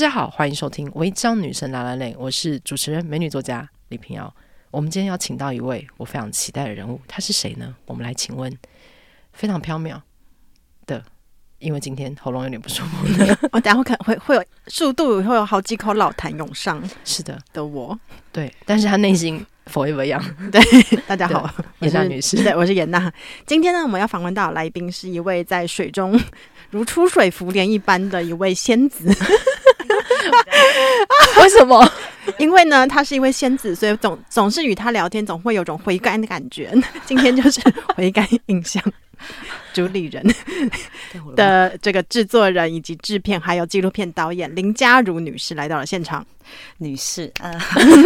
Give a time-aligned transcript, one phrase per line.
[0.00, 4.34] 大家好，欢迎收听《违章女神拉拉链》，我是主持人美女作家李平瑶。
[4.70, 7.74] 我们今天要请到一位我非常期待的人物，他是谁呢？
[7.84, 8.50] 我们来请问，
[9.34, 10.00] 非常飘渺
[10.86, 11.04] 的，
[11.58, 16.82] 因为今天喉咙有点不舒服的， 我等下会可能会会有速度会有好几口老痰涌上。
[17.04, 18.00] 是的，的我，
[18.32, 20.24] 对，但是他内心 forever young。
[20.50, 20.62] 对，
[21.06, 21.46] 大家好，
[21.80, 23.12] 严娜女士，对，我是严娜。
[23.44, 26.18] 今天呢，我们要访问到的来宾是一位在水中
[26.70, 29.14] 如出水浮莲一般的一位仙子。
[31.42, 31.92] 为什么？
[32.38, 36.72] 因为呢，他是一位仙子，所以总总是与他聊天，总会有种回甘的感觉。
[37.06, 37.60] 今天就是
[37.96, 38.82] 回甘印象。
[39.72, 40.24] 主理人
[41.36, 46.24] 的这个制作人以及制片还有纪录片导演林嘉如女士来到了现场。
[46.78, 47.56] 女士，嗯，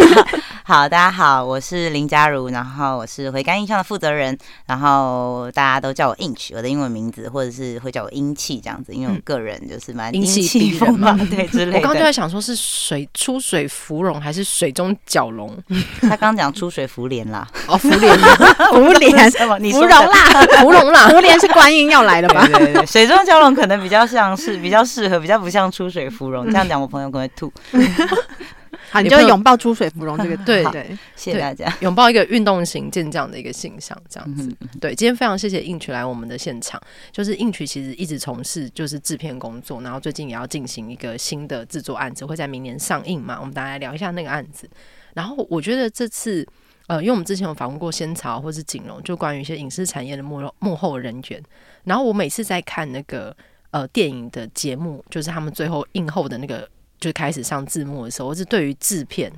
[0.64, 11.78] 好，大家好，我是林嘉如，然后我是回甘印象的负责人，然后大家都叫我 Inch，我的英文名字，或者是会叫我英气这样子，因为我个人就是蛮英气风嘛， 对之类的。
[11.78, 15.56] 我刚刚就在想说，是水出水芙蓉还是水中蛟龙？
[16.02, 19.30] 他刚讲出水芙莲啦，哦，芙莲，芙莲，
[19.72, 22.46] 芙蓉啦，芙蓉啦，芙莲是观音要来了吧？
[22.46, 26.44] 对对对，水中蛟龙可能比较像是比较适合，比较不像出水芙蓉。
[26.50, 27.52] 这样讲，我朋友可能会吐。
[28.90, 34.48] 好，你就拥抱出水芙蓉这个， 对对，谢谢大家，拥抱一个运动型健将的一个形象，这样子。
[34.80, 43.38] 对，今天非常谢谢 Inch 来我们的现场，就是 Inch 其实一直从事就是制片工作，然后最近也要进行一个新的制作案子，会在明年上映嘛。
[43.40, 44.68] 我们大家来聊一下那个案子。
[45.14, 46.46] 然后我觉得这次，
[46.86, 51.42] 呃，因为我们之前有访问过仙草或是锦荣，就关于一些影视产业的幕后幕后人员。
[51.84, 53.36] 然后我每次在看那个
[53.70, 56.68] 呃电影的节目，就是他们最后映后的那个。
[57.00, 59.30] 就开始上字幕的时候，我是对于制片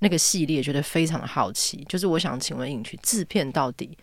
[0.00, 1.84] 那个系列觉得非常的好奇。
[1.88, 3.96] 就是我想请问 Inch，制片到底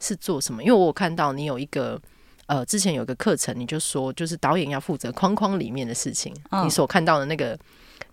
[0.00, 0.62] 是做什么？
[0.62, 2.00] 因为我看到你有一个
[2.46, 7.58] 呃，之前有个课程，你就说就是导演要负责框框里面的事情，哦、你所看到的那个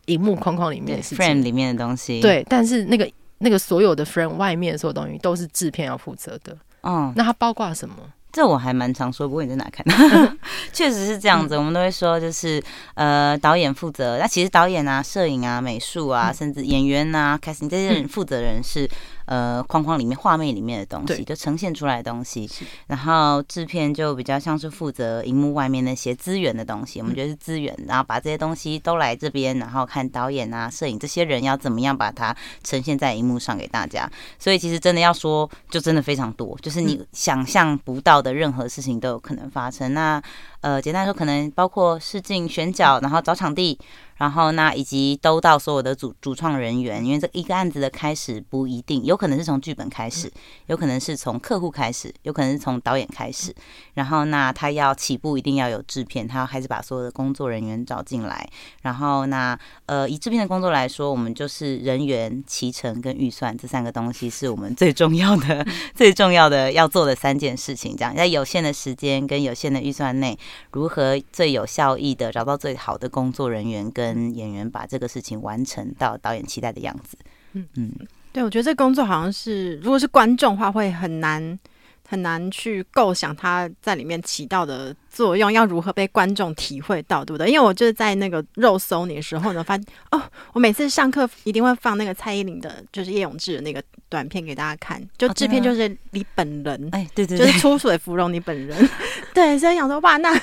[0.07, 2.45] 荧幕框框里面的事情，frame 里面的东西，对。
[2.49, 6.57] 但是那个那个所有的 friend 外面所有东西都是制片要负责的。
[6.83, 7.95] 嗯，那它包括什么？
[8.31, 9.85] 这我还蛮常说，不过你在哪看？
[10.73, 12.61] 确实是这样子，我们都会说，就是
[12.95, 14.17] 呃，导演负责。
[14.17, 18.89] 那其实导演啊、摄影啊、美术啊，甚至演员啊、casting 这些人负责人是。
[19.25, 22.49] 呃，框框里面、画面里面的东西，就呈现出来的东西。
[22.87, 34.09] 然后制片就比较像是负责荧幕外面那些资源的东西，我们觉得是资源，然后把这些东西都来这边，然后看导演啊、摄影这些人要怎么样把它呈现在荧幕上给大家。
[34.37, 39.93] 所以其实真的要说，就真的非常多，就是你想象不到的任何事情都有可能发生。
[39.93, 40.21] 那
[40.61, 43.79] 呃，简单说，可能包括试镜、选角，然后找场地。
[44.17, 50.31] 然后那以及都到所有的主主创人员，因为这一个案子的开始不一定，有可能是从剧本开始，
[50.67, 53.53] 有可能是从客户开始，有可能是从导演开始。
[53.95, 58.47] 然后那他要起步，一定要有制片，他要开始把所有的工作人员找进来。
[58.81, 67.95] 然后那呃，以制片的工作来说，我们就是人员、骑程跟预算这三个东西是我们最重要的、 最重要的要做的三件事情。
[67.95, 70.37] 这样在有限的时间跟有限的预算内，
[70.71, 77.17] 如何最有效益的找到最好的工作人员跟跟演员把这个事情完成到导演期待的样子，
[77.53, 77.67] 嗯。
[77.75, 77.91] 嗯，
[78.31, 81.59] 对，我觉得这工作好像是，如果是观众的话，会很难
[82.07, 87.47] 很难去构想他在里面起到的作用，要如何被观众体会到，对不对？
[87.47, 90.19] 因为我就是在那个肉搜你的时候呢，发现哦，
[90.53, 98.89] 我每次上课一定会放那个蔡依林的，就是叶永志的那个短片给大家看，就制片就是你本人，哎，对对，就是出水芙蓉你本人，
[99.35, 100.35] 对，所以想说哇，那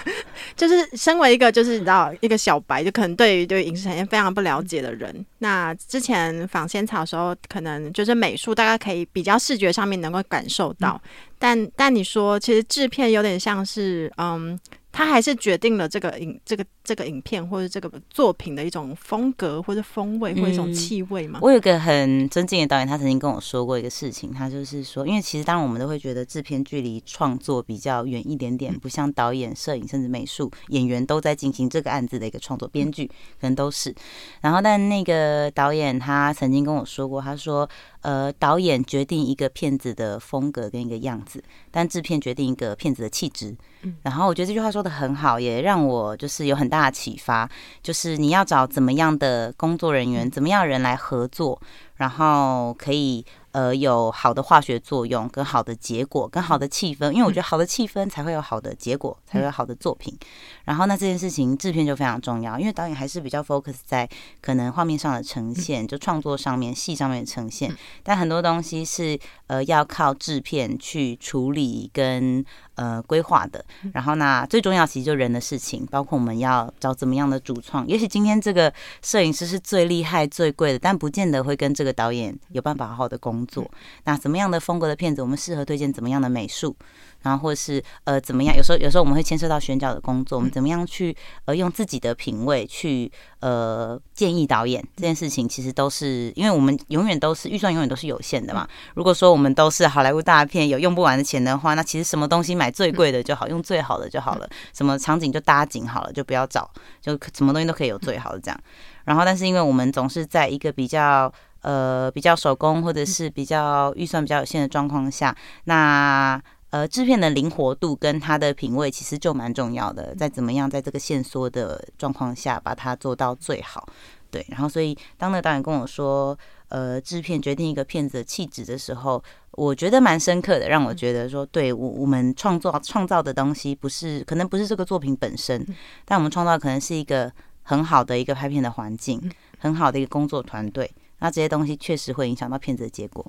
[0.57, 11.01] 就是身为一个就是你知道一个小白，就可能对于对影视产业非常不了解的人，那之前访仙草的时候，可能就是美术大概可以比较视觉上面能够感受到，
[11.39, 14.60] 但但你说其实制片有点像是嗯。
[14.93, 21.39] 他还是决定了这个影这个这个影片或者这个作品的一种风格或者风味或者一种气味嘛。
[21.43, 33.95] 我有个很尊敬的导演，他曾经跟我说过一个事情，他就是说，因为其实当然我们都会觉得制片距离创作比较远一点点，不像导演、摄影甚至美术、演员都在进行这个案子的一个创作，编剧可能都是。
[34.41, 37.69] 然后，但那个导演他曾经跟我说过，他说。
[38.03, 43.57] 呃，导演决定一个片子的风格跟一个样子，但制片决定一个片子的气质。
[43.83, 47.49] 嗯然后我觉得这句话说的很好，也让我就是有很大的启发，
[47.83, 51.61] 就是你要找怎么样的工作人员，怎么样的人来合作。
[51.97, 60.17] 然后可以呃有好的化学作用、跟好的结果、跟好的气氛，因为我觉得好的气氛才会有好的结果，才会有好的作品。
[60.65, 64.09] 然后那这件事情制片就非常重要，因为导演还是比较 focus 在
[64.41, 72.45] 可能画面上的呈现，就创作上面、戏上面的呈现，但很多东西是呃要靠制片去处理跟。
[72.81, 73.63] 呃，规划的，
[73.93, 77.87] 然后呢，最重要其实就人的事情，包括我们要找怎么样的主创。
[77.87, 78.73] 也许今天这个
[79.03, 83.71] 摄影师是最厉害、最贵的，但不见得会跟这个导演有办法好好的工作。
[84.05, 86.75] 那怎么样的风格的片子，我们适合推荐怎么样的美术？
[87.23, 88.57] 然后或者是呃怎么样？
[88.57, 91.15] 有时候有时候我们会牵涉到选角的工作，我们怎么样去
[91.45, 98.67] 呃用自己的品味去呃建议导演这件事情，其实都是因为我们永远都是预算永远都是有限的嘛。
[98.95, 104.49] 如果说我们都是好莱坞大片，有用不完的钱的话，那其实什么东西买最贵的就好，用最好的就好了。
[104.73, 106.71] 什么场景就搭景好了，就不要找，
[107.01, 108.61] 就什么东西都可以有最好的这样。
[109.05, 111.33] 然后但是因为我们总是在一个比较
[111.63, 116.41] 呃比较手工或者是比较预算比较有限的状况下，那。
[116.71, 123.89] 呃，制片的灵活度跟他的品味其实就蛮重要的，在怎么样在这个限缩的状况下把它做到最好，
[124.31, 124.47] 对。
[124.49, 126.39] 然后，所以当那个导演跟我说，
[126.69, 129.21] 呃，制片决定一个片子的气质的时候，
[129.51, 135.67] 我觉得蛮深刻的，让我觉得说，对我我们创作创造的东西不是可能不是这个作品本身，
[136.05, 137.33] 但我们创造可能是一个
[137.65, 139.21] 很好的一个拍片的环境，
[139.59, 140.89] 很好的一个工作团队，
[141.19, 143.29] 那这些东西确实会影响到片子的结果。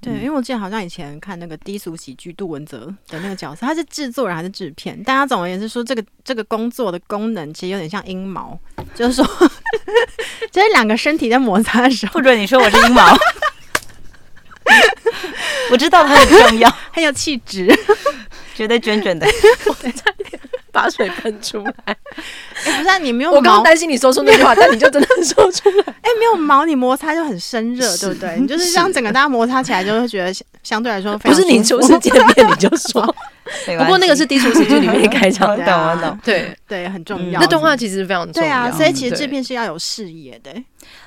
[0.00, 5.00] 对，因为我记得好像以前看那个低俗喜剧杜文泽的那个角色，他是制作人还是制片？
[5.04, 8.58] 但他总而言之说，这个这个工作的功能其实有点像阴毛，
[8.94, 9.24] 就是说，
[10.50, 13.16] 就是两个身体在摩擦的时候，不准你说我是阴毛。
[15.70, 17.66] 我知道他很重要， 很有气质，
[18.54, 19.26] 觉得卷卷的。
[19.66, 20.40] 我差点
[20.74, 21.74] 把水喷出来。
[21.84, 21.94] 哎、
[22.64, 25.84] 欸，不是、啊、你没有毛，我刚刚担心你说出那句话， 但你就真的说出来。
[25.86, 28.36] 哎、欸，没有毛，你摩擦就很生热，对不对？
[28.40, 30.32] 你就是这样整个大家摩擦起来，就会觉得
[30.62, 33.02] 相对来说不是你初次见面你就说。
[33.78, 36.18] 不过那个是低俗喜剧里面开场的，懂懂？
[36.24, 37.40] 对对，很重要。
[37.40, 38.48] 那动画其实非常重要。
[38.48, 40.50] 对啊，所以其实这片是要有视野的。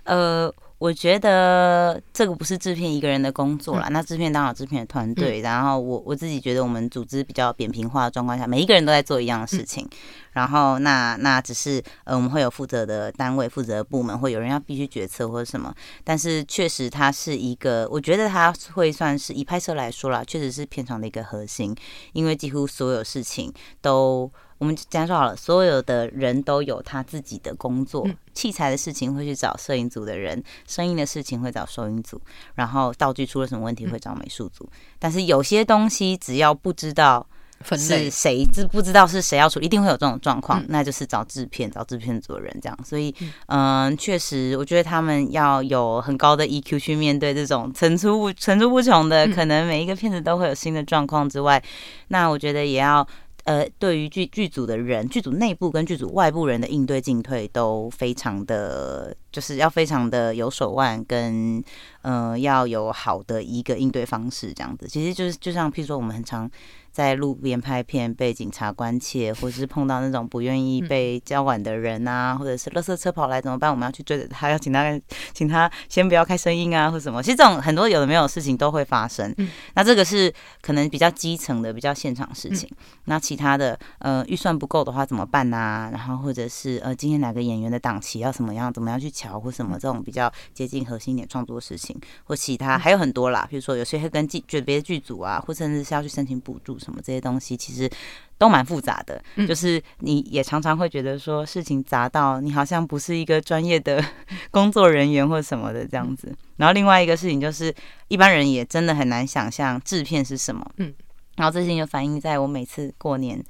[0.04, 0.54] 呃。
[0.78, 9.88] 我觉得这个不是制片一个人的工作啦，那制片当然有制片的团队，然后我我自己觉得我们组织比较扁平化的状况下，每一个人都在做一样的事情，
[10.34, 15.74] 然后那那只是呃我们会有负责的单位、负责的部门，会有人要必须决策或者什么，
[16.04, 21.74] 但是确实它是一个，我觉得它会算是以拍摄来说啦，确实是片场的一个核心，
[22.12, 23.52] 因为几乎所有事情
[23.82, 24.30] 都。
[24.58, 32.20] 我们这样说好了，所有的人都有他自己的工作，器材的事情会去找摄影组的人，声音的事情会找收音组，
[32.56, 34.68] 然后道具出了什么问题会找美术组。
[34.98, 37.28] 但是有些东西只要不知道
[37.64, 42.80] 是谁，知不知道是谁要处理，一定会有这种状况，那就是找制片，找制片组的人这样。
[42.86, 43.14] 所以，
[43.48, 51.62] 嗯，确实，我觉得他们要有很高的 EQ 去面对这种层出不层出不穷的，可能每一个片子都会有新的状况之外，
[52.08, 53.06] 那我觉得也要。
[53.46, 61.64] 呃，对于剧剧组的人，剧组内部跟剧组外部人的应对进退都非常的，就是要非常的有手腕，跟
[62.02, 64.88] 呃要有好的一个应对方式，这样子。
[64.88, 66.50] 其实就是就像譬如说，我们很常。
[66.96, 73.70] 在路边拍片被警察关切，或者是碰到那种不愿意被交管的人啊，或者是垃圾车跑来怎么办？
[73.70, 74.98] 我们要去追着他，要请他
[75.36, 77.22] 请他先不要开声音啊，或什么。
[77.22, 79.36] 其实这种很多有的没有的事情都会发生。
[79.74, 82.70] 那这个是可能比较基层的、比较现场事情。
[83.04, 85.90] 那其他的呃预算不够的话怎么办啊？
[85.92, 88.72] 然后或者是呃今天哪个演员的档期要怎么样？
[88.72, 89.78] 怎么样去瞧或什么？
[89.78, 93.46] 这种比较接近核心点创作事情，或其他还有很多啦。
[93.50, 96.80] 比如说有些会跟剧别的剧组啊，或甚至是要去申请补助。
[96.86, 97.90] 什么这些东西其实
[98.38, 104.04] 都蛮复杂的，就是你也常常会觉得说事情杂到你好像不是一个专业的
[104.52, 106.32] 工作人员或什么的这样子。
[106.58, 107.74] 然后另外一个事情就是
[108.08, 110.64] 一般人也真的很难想象制片是什么。
[110.78, 110.94] 嗯，
[111.38, 113.44] 然后这些就反映在我每次过年。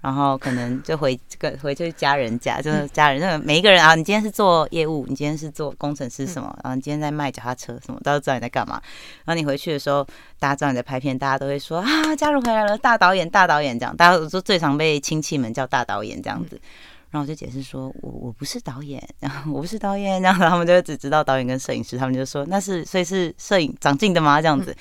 [0.00, 6.54] 然后可能就回这个 回去家人家，就是家人，那个每一个人啊，你今天是做业务，你今天是做工程师什么？
[6.64, 8.00] 然后你今天在卖脚踏车什么？
[8.02, 8.80] 大家都知道你在干嘛。
[9.24, 10.06] 然后你回去的时候，
[10.38, 13.96] 大家知道你在拍片，大家都会说啊，家人回来了，大导演，大导演这样。
[13.96, 16.60] 大家都说最常被亲戚们叫大导演这样子。
[17.10, 24.40] 然后我就解释说，我我不是导演，然 后我不是导演，然后他们就只知道导演跟摄影师，他们就说那是所以是摄影长进的吗？
[24.40, 24.74] 这样子。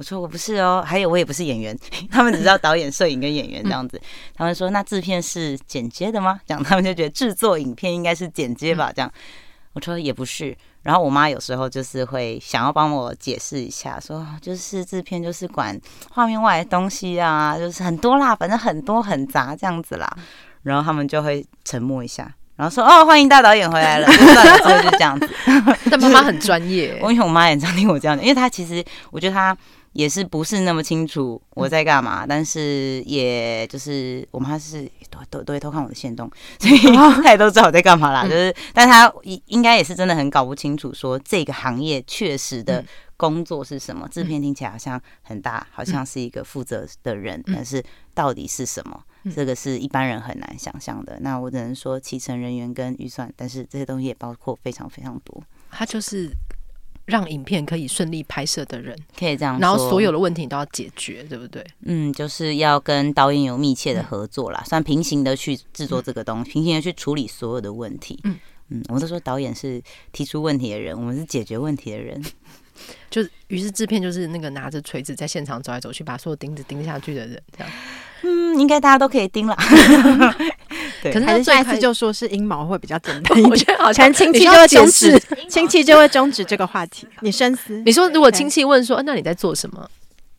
[0.00, 1.78] 我说我不是哦，还有我也不是演员，
[2.10, 4.00] 他们只知道导演、 摄影跟演员这样子。
[4.34, 6.40] 他们说那制片是剪接的吗？
[6.46, 8.90] 这样他们就觉得制作影片应该是剪接吧？
[8.96, 9.12] 这样
[9.74, 10.56] 我说也不是。
[10.84, 15.78] 然后我妈有时候就是会想要帮我解释一下，说就是制片就是管
[16.12, 20.10] 画面外的东西啊，就是很多啦，反正很多很杂这样子啦。
[20.62, 22.34] 然后他们就会沉默一下。
[22.56, 25.28] 然后说哦，欢迎大导演回来了，就算了，之后就这样子。
[25.90, 29.54] 但妈妈很专业， 我因为我妈也常听我这样讲，因为她其实我觉得她。
[29.92, 36.78] 也是不是那么清楚我在干嘛，嗯、但是也就是我妈是都都都会偷看我的线动，所以
[37.22, 38.22] 她也都知道我在干嘛啦。
[38.24, 42.84] 就是，但她应应该也是真的很搞不清楚，说这个行业确实的
[43.16, 44.08] 工作是什么。
[44.08, 47.82] 制片听起来好像很大，好像是一个负责的人，但是
[48.14, 49.02] 到底是什么？
[49.34, 51.18] 这个是一般人很难想象的。
[51.20, 55.42] 那我只能说，骑乘人员跟预算，但是这些东西也包括非常非常多。
[55.70, 56.30] 他就是。
[57.10, 61.62] 让影片可以顺利拍摄的人，可以这样，然后所有的问题都要解决，对不对？
[61.84, 68.18] 嗯，就是要跟导演有密切的合作啦，嗯、算平行的去制作这个东西，嗯、平行的去处理所有的问题。
[68.24, 68.38] 嗯
[68.72, 72.22] 嗯，我们都说导演是提出问题的人，我们是解决问题的人。
[73.10, 77.72] 就于是制片就是那个拿着锤子在现场走来走去，把所有钉子钉下去的人，这样。
[78.22, 79.56] 嗯，应该大家都可以钉了。
[81.02, 83.42] 对，可是，是下一次就说是阴谋会比较 简单。
[83.44, 87.06] 我觉得好像亲戚就会终止，亲戚就会终止这个话题。
[87.20, 89.88] 你深思，你说如果亲戚问说，那你在做什么？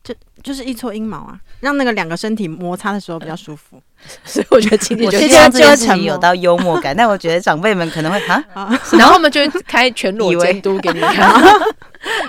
[0.04, 3.80] 就就是一撮阴毛啊，让那个两个身体摩擦的时候比较舒服。
[4.24, 5.62] 所以我觉得亲戚就这样子
[6.00, 8.42] 有到幽默感，但我觉得长辈们可能会啊，
[8.98, 11.40] 然后他们就会开全裸监督给你看，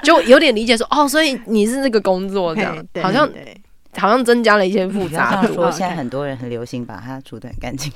[0.03, 3.27] 就有点理解说哦，所以你是那个工作这样，好像。
[3.97, 5.53] 好像增加了一些复杂度。
[5.53, 7.91] 说现在很多人很流行把它煮得很干净，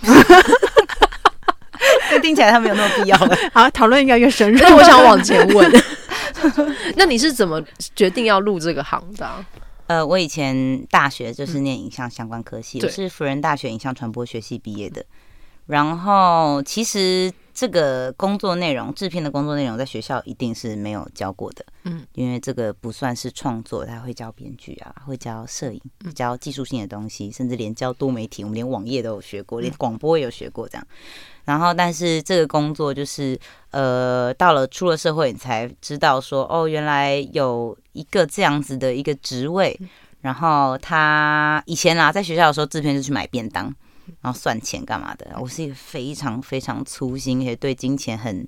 [2.10, 3.36] 这听起来他没有那么必要了。
[3.54, 4.60] 好，讨论应该越深入。
[4.62, 5.72] 那 我想往前问，
[6.96, 7.62] 那你是怎么
[7.96, 9.46] 决定要入这个行的啊？
[9.88, 15.04] 呃，我以前大学就是念影像相关科系，我是辅仁大学影像传播学系毕业的。
[15.68, 17.32] 然后其实。
[17.58, 25.82] 这个工作内容，制片的工作内容，在学校一定是没有教过的，嗯，因为这个不算是创作，他会教编剧啊，会教摄影，
[26.14, 30.88] 教技术性的东西，甚至连教多媒体，我们连网页都有学过，连广播也有学过这样。
[31.46, 33.36] 然后，但是这个工作就是，
[33.72, 39.76] 呃，到了出了社会，你才知道说，哦，原来有一个这样子的一个职位。
[40.22, 43.74] 然后他以前啊，在学校的时候，制片就去买便当。
[44.22, 45.36] 然后算钱干嘛的？
[45.40, 48.48] 我是一个非常非常粗心，而且对金钱很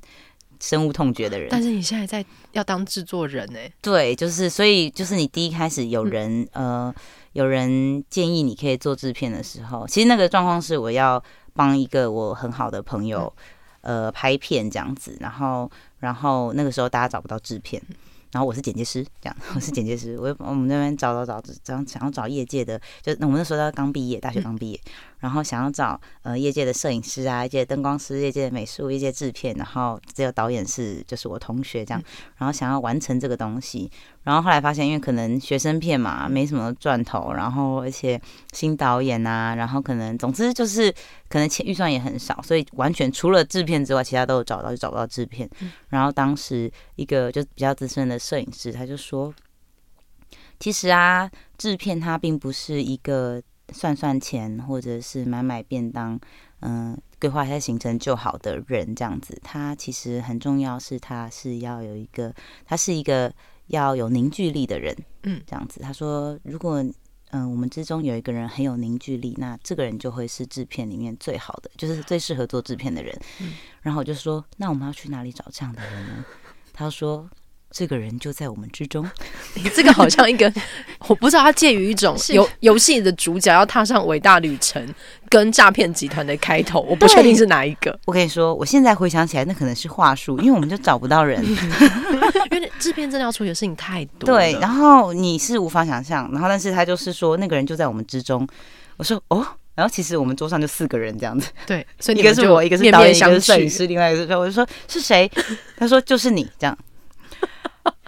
[0.60, 1.48] 深恶痛绝的人。
[1.50, 3.60] 但是你现在在要当制作人呢？
[3.82, 6.96] 对，就是所以就是你第一开始有人、嗯、呃
[7.34, 11.24] 有人建议你可以做制片的时候，其实那个状况是我要
[11.54, 13.34] 帮一个我很好的朋友、
[13.82, 17.82] 嗯、呃拍片这样子，然后然后那个时候大家找不到制片。
[18.32, 24.80] 然后我是剪接师，这样我是剪接师，我我们那边找找找，找想要找业界的，就那我们那时候刚毕业，大学刚毕业，
[25.20, 32.02] 然后想要找呃业界的摄影师啊，业界灯光师，业界的美术，业界制片，然后只有导演是就是我同学这样，
[32.38, 33.92] 然后想要完成这个东西。
[34.24, 38.20] 然后后来发现，因为可能学生片嘛，没什么赚头，然后而且
[38.54, 40.94] 新导演啊，然后可能总之就是
[41.28, 45.50] 可能钱预算也很少，所以完全除了制片之外，其他都有找到就找不到制片。
[45.90, 49.34] 然后当时一个就比较资深的摄影师，他就说，
[50.60, 53.42] 其实啊，制片它并不是一个
[53.74, 56.20] 算算钱或者是买买便当，
[56.60, 59.40] 嗯、呃，规划一下行程就好的人这样子。
[59.44, 62.34] 他其实很重要，是他是要有一个，
[62.66, 63.34] 他是一个。
[63.70, 65.80] 要有凝聚力的人，嗯，这样子。
[65.80, 73.16] 他说，如果嗯、呃、我们之中有一个人很有凝聚力，那这个人就会是制片里面最好的，就是最适合做制片的人。
[73.40, 76.26] 嗯，然后我就说，那我们要去哪里找这样的人呢？
[76.74, 77.30] 他说。
[77.72, 79.08] 这个人就在我们之中。
[79.56, 80.52] 你这个好像一个，
[81.08, 84.84] 我不知道他介于一种游游戏的主角要踏上伟大旅程，
[85.30, 87.98] 跟诈骗集团的开头， 我不确定是哪一个。
[88.06, 91.44] 我跟你说，我现在回想起来，那可能是话术，因为我们就找不到人，
[92.52, 94.26] 因为制片真的要处理的事情太多。
[94.26, 98.48] 对，然后你是无法想象，然后但是他就是说，那个人就在我们之中。
[98.98, 99.46] 我说哦，
[99.76, 101.50] 然后其实我们桌上就四个人这样子。
[101.66, 105.30] 对，所以一个是我，一个是导演，一个是摄影师，另外一个是我就说是谁？
[105.78, 106.78] 他说就是你这样。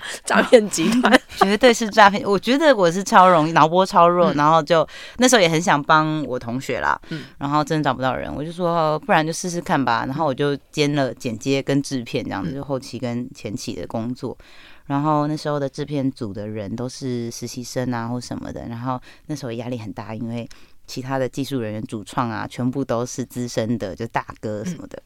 [0.26, 1.20] 诈骗集团。
[1.42, 7.24] 绝对是诈骗，我觉得我是超容易脑波超弱，然后就那时候也很想帮我同学啦，嗯。
[7.38, 14.38] 然后真的找不到人，我就说不然就试试看吧，然后我就兼了剪接跟制片这样子，就后期跟前期的工作，
[14.86, 20.48] 然后那时候的制片组的人都是实习生啊或什么的，然后那时候压力很大，因为
[20.86, 25.02] 其他的技术人员、主创啊，全部都是资深的，就大哥什么的。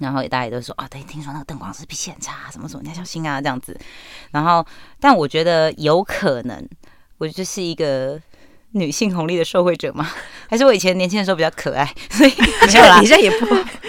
[0.00, 3.78] 然后大家也都说啊，对，听说那个灯光师脾气很差，什么什么，你要小心啊，这样子。
[4.30, 4.64] 然后，
[5.00, 6.68] 但我觉得有可能，
[7.18, 8.20] 我就是一个
[8.72, 10.08] 女性红利的受惠者吗？
[10.48, 12.32] 还是我以前年轻的时候比较可爱， 所以
[12.72, 13.46] 没有啦，你现在也不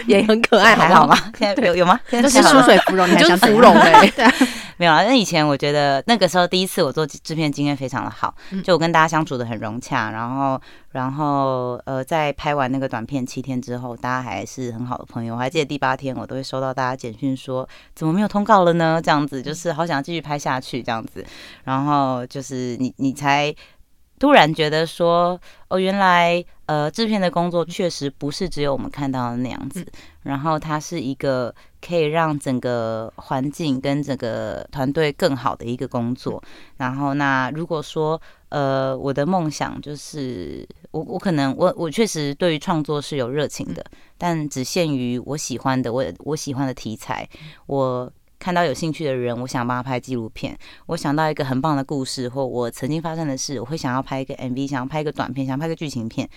[0.07, 1.15] 也很可爱，还好吗？
[1.38, 2.00] 现在有有吗？
[2.09, 4.07] 都是出水芙蓉，你就是芙蓉哎。
[4.07, 4.33] 对啊，
[4.77, 5.03] 没有啊。
[5.03, 8.33] 那以前我觉得那个时候第一次我做制片经验非常的好，
[8.63, 10.59] 就我跟大家相处的很融洽，然后
[10.91, 15.36] 然后呃，在拍完那个短片七天之后，大家还是很好的朋友。
[15.36, 19.01] 我还记得第八天我都会收到大家简讯说，怎么没有通告了呢？
[19.03, 21.25] 这样子就是好想继续拍下去这样子，
[21.63, 23.53] 然后就是你你才。
[24.19, 29.85] 突然觉得说，哦，原来呃，制片的工作确实不是只有我们看到的那样子，
[30.23, 36.43] 然后它是一个可以让整个环境跟整个团队更好的一个工作。
[36.77, 43.83] 然后，那如果说呃，我的梦想就是我我可能我我确实对于创作是有热情的，
[44.17, 47.27] 但只限于我喜欢的我我喜欢的题材，
[47.67, 48.11] 我。
[48.39, 50.58] 看到有兴趣的人，我想帮他拍纪录片。
[50.86, 56.27] 我想到一个很棒的故事，或我曾经发生的事，我会想要拍一个 MV，想要拍一个短片，想要拍个剧情片。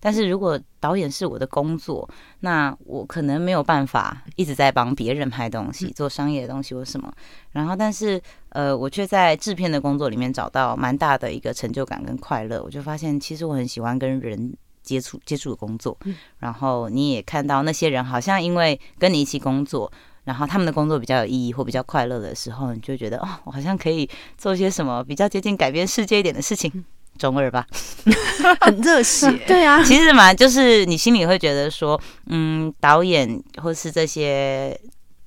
[0.00, 2.08] 但是如果导演是我的工作，
[2.40, 7.12] 那我可能没有办法一直在帮别人拍东西，做商业的东西或什么。
[7.52, 12.60] 然后，但是呃，我却在制片的工作里面找到蛮大的一个成就感跟快乐。
[12.60, 14.52] 我就发现，其实我很喜欢跟人
[14.82, 15.96] 接触接触的工作。
[16.40, 19.90] 然后你也看到那些人，好像因为跟你一起工作。
[20.24, 26.84] 然后他们的工作比较有意义或比较快乐的时候，你就觉得哦，我好像可以做些什么比较接近改变世界一点的事情，
[27.18, 27.66] 中二吧，
[28.60, 34.78] 很热血， 对啊，其实嘛，就是你心里会觉得说，嗯，导演或是这些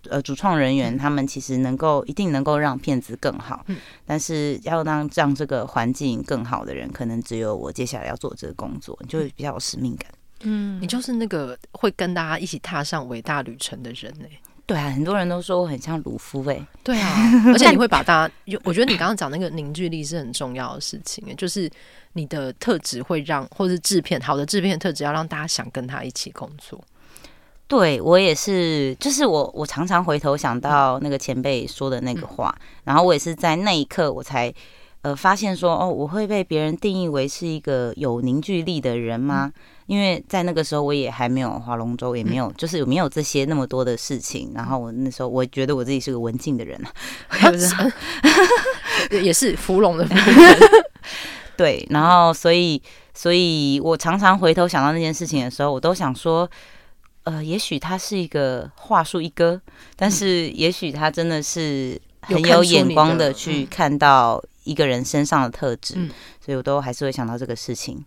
[0.10, 3.66] 呃主创人员，他们其实能够一定能够让片子更好，
[4.06, 10.10] 但是要让让这个环境更好的人，可能只有我接下来要做这个工作，你就会比较有使命感。
[10.44, 14.26] 嗯，你就是那个会跟大家一起踏上伟大旅程的人呢。
[14.68, 16.60] 对啊，很多人都说我很像鲁夫哎。
[16.84, 17.16] 对啊，
[17.54, 21.70] 而且你会把大家，我觉得你刚刚讲那个凝聚力是很重要的事情，就是
[22.14, 26.84] 你的特质会让，或是制片好的制片的特质要让大家想跟他一起工作。
[27.68, 34.54] 对我也是，就是我我常常回头想到那个前辈说的那个话，嗯、然后我也是在那一刻我才
[35.02, 39.52] 呃发现说哦，我会被别人定义为是一个有凝聚力的人吗？
[39.54, 44.52] 嗯因为在那个时候，我也还没有划龙舟，也没有，就是有没有这些那么多的事情。
[44.56, 46.92] 然后我那时候，我觉得我自己是个文静的人啊，
[49.12, 50.08] 也是芙蓉的。
[51.56, 52.82] 对，然后所以，
[53.14, 56.50] 所以我常常回头想到那件事情的时候，我都想说，
[57.24, 59.62] 呃，也许他是一个话术一哥，
[59.96, 65.94] 但是也许他真的是很有眼光的去看到一个人身上的特质，
[66.44, 68.04] 所以我都还是会想到这个事情。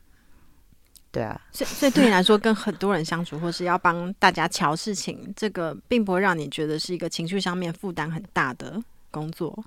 [1.19, 9.65] 对啊，所以所以对你来说，跟很多人相处，或是要帮大家瞧事情，这个并不会让你觉得是一个情绪上面负担很大的工作。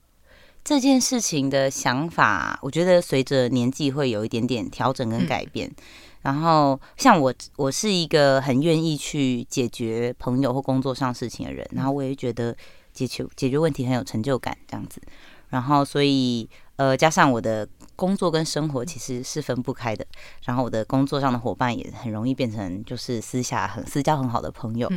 [0.64, 5.68] 这件事情的想法，我觉得随着年纪会有一点点调整跟改变。
[5.68, 5.76] 嗯、
[6.22, 12.56] 然后，像我，我是一个很愿意去解决朋友或工作上事情的人，然后我也觉得
[12.94, 15.02] 解决解决问题很有成就感，这样子。
[15.50, 16.50] 然后，所以。
[16.78, 17.68] 呃，加上我的
[18.02, 20.04] 工作跟生活其实是分不开的，
[20.46, 24.92] 然后我的工作上的伙伴也很容易变成就是私下很私交很好的朋友，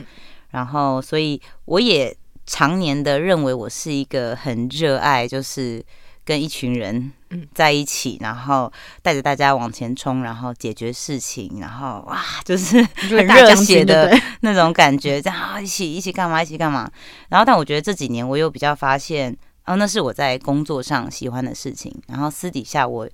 [0.52, 5.84] 然后所以我也常年的认为我是一个很热爱，就是
[6.24, 7.12] 跟一群人
[7.52, 16.90] 在一起，然后带着大家往前冲，然后解决事情，然后哇， 就是很热血的那种感觉，这样啊，一起一起干嘛，一起干嘛。
[17.28, 19.36] 然后，但我觉得这几年我又比较发现。
[19.64, 23.08] 然后那是我在工作上喜欢的事情，然后私底下我，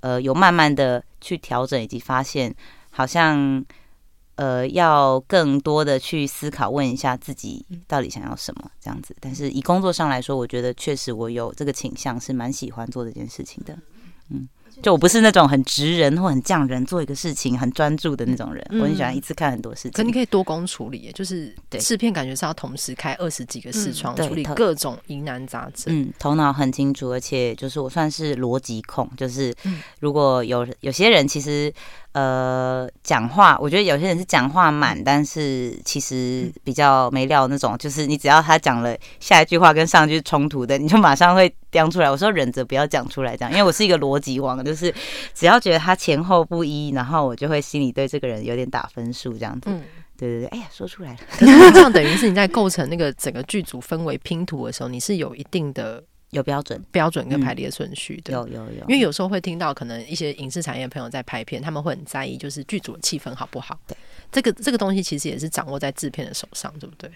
[0.00, 2.54] 呃，有慢慢的去调整，以及发现
[2.90, 3.64] 好像，
[4.36, 9.16] 呃，要更多的去思考，问一下自己到底想要什么这样子。
[9.20, 13.76] 但是以工作上来说，我觉得确实我有这个倾向，是蛮喜欢做这件事情的，
[14.30, 14.48] 嗯。
[14.82, 19.92] 就我不是那种很直人或很匠人做一个事情很专注的那种人，嗯、我很喜欢一次看很多事情。
[19.92, 25.86] 可你可以多工处理，就是试片感觉是要同时开二十几个视窗，处理各种疑难杂症。
[25.86, 29.54] 嗯，头脑很清楚，而且就是我算是逻辑控，就是
[30.00, 31.72] 如果有有些人其实。
[32.16, 37.76] 呃，讲话，我觉得有些人是讲话满，但是其实比较没料那种。
[37.76, 42.10] 就是你只要他讲了下一句话跟上一句冲突的，你就马上会叼出来。
[42.10, 44.90] 我说忍着不要讲出来，这样，因为我是一个逻辑王，就是
[45.34, 49.68] 只要觉得他前后不一，然后我就会心里对这个人有点打分数，这样子。
[49.68, 49.82] 嗯，
[50.16, 51.18] 对对对，哎呀，说出来了。
[51.38, 56.02] 这样等于是你在构成那个整个剧组氛围拼图的时候，你是有一定的。
[56.36, 58.80] 有标准、标准跟排列顺序的，有有有。
[58.82, 63.78] 因为有时候会听到，可能一些影视产业的朋友在拍片，他们会很在意，就是剧组的气氛好不好。
[63.86, 63.96] 对，
[64.30, 67.10] 这个这个东西其实也是掌握在制片的手上，对不对？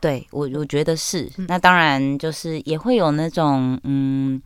[0.00, 1.30] 对我我觉得是。
[1.48, 4.40] 那当然就是也会有那种嗯，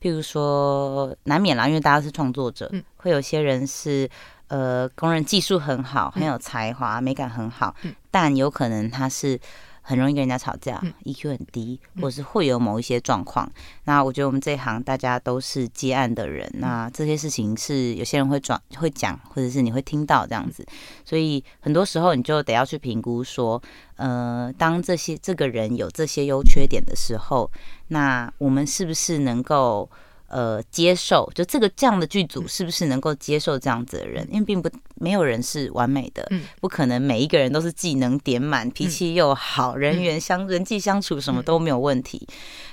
[0.00, 4.08] 譬如说难免啦，因为大家是创作者，嗯、会有些人是
[4.48, 9.40] 呃，工人技术很好，很有才华，嗯、美感很好，嗯、但有可能他是。
[9.88, 13.46] 很容易跟人家吵架，嗯，EQ 很低，或者是会有某一些状况。
[13.46, 13.52] 嗯、
[13.84, 20.62] 那我觉得我们这一行大家都是接案的人，嗯、那这些事情是有些人会转会讲，或者是你会听到这样子。
[21.06, 23.62] 所以很多时候你就得要去评估说，
[23.96, 27.50] 呃，当这些这个人有这些优缺点的时候，
[27.86, 29.88] 那我们是不是能够？
[30.28, 34.26] 呃，接受就这个这样的剧组是不是能够接受这样子的人？
[34.30, 42.26] 因为并不没有人是完美的，不可能每一个人都是技能点满、脾气又好、人缘相人际相处什么都没有问题。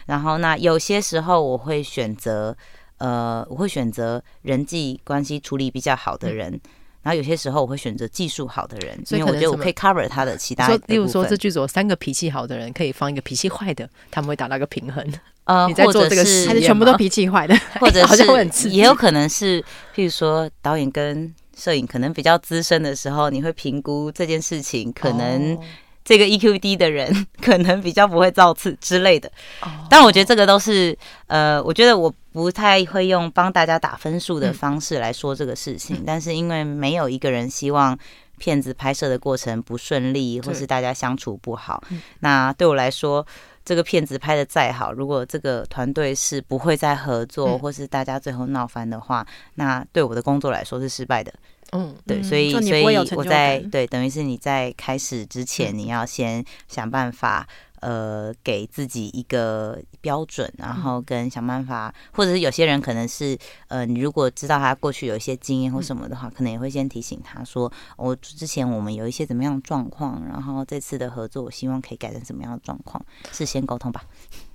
[0.05, 2.55] 然后那有些时候我会选择，
[2.97, 6.59] 呃，我会选择人际关系处理比较好的人。
[7.03, 10.81] 然后有些时候我会选择技术好的人，因为我觉得我可以 cover 他的其他的。
[10.87, 15.07] 例如说，这剧组有三个脾气好的人，可以放一个脾气坏的，他们会达到一个平衡。
[15.45, 19.61] 呃，或者是还是全部都脾气坏的， 或者是也有可能是，
[19.95, 25.57] 譬如说导演跟摄影可能比较资深的时候，你会评估这件事情，可能
[26.03, 29.31] 这个 EQ 低的人 可能比较不会造次之类的。
[29.87, 37.95] 但我觉得这个都是呃，我觉得我不太会用帮大家打分数的方式来说这个事情，但是因为没有一个人希望
[38.39, 41.83] 片子拍摄的过程不顺利，或是大家相处不好。
[42.21, 43.23] 那对我来说。
[43.65, 49.25] 这个片子拍的再好，如果这个团队是不会再合作，嗯、或是大家最后闹翻的话，
[49.55, 51.33] 那对我的工作来说是失败的。
[51.71, 57.45] 嗯，对，所以所以我在对，等于是你在开始之前，你要先想办法。
[57.85, 72.99] 呃，给自己一个标准，然后跟想办法，或者是有些人可能是呃，你如果知道他过去有一些经验或什么的话，可能也会先提醒他说，我之前我们有一些怎么样的状况，然后这次的合作，我希望可以改成什么样的状况，
[73.31, 74.03] 事先沟通吧。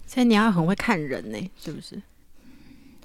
[0.09, 2.03] 所以你要很会看人呢、欸，是不是？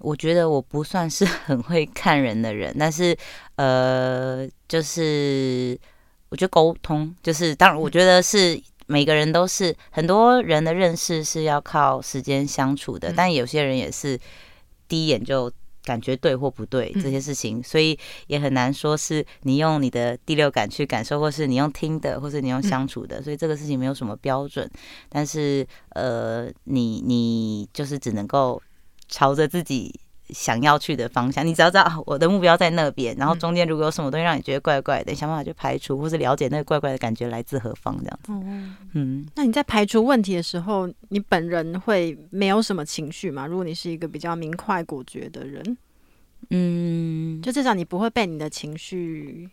[0.02, 3.16] 我觉得我不算是很会看人的人，但是
[3.58, 5.80] 呃，就是
[6.30, 8.60] 我觉得沟通，就是当然，我觉得是。
[8.88, 14.20] 每个人都是很多人的认识是要靠时间相处的，但有些人也是
[14.88, 15.52] 第一眼就
[15.84, 24.70] 感觉对或不对这些事情，所以也很难说是你用你的第六感去感受，或是你用听的，或是你用相处的，所以这个事情没有什么标准。
[25.10, 28.62] 但是呃，你你就是只能够
[29.08, 30.00] 朝着自己。
[30.30, 38.32] 想要去的方向，你只要知道我的目标在那边，然后中间如果有什么东西让你觉得怪怪的，想办法去排除，或是了解那个怪怪的感觉来自何方，这样子。
[38.32, 39.26] 嗯嗯。
[39.36, 43.46] 那你在排除问题的时候，你本人会没有什么情绪吗？
[43.46, 45.78] 如果你是一个比较明快果决的人，
[46.50, 49.48] 嗯，就至少你不会被你的情绪。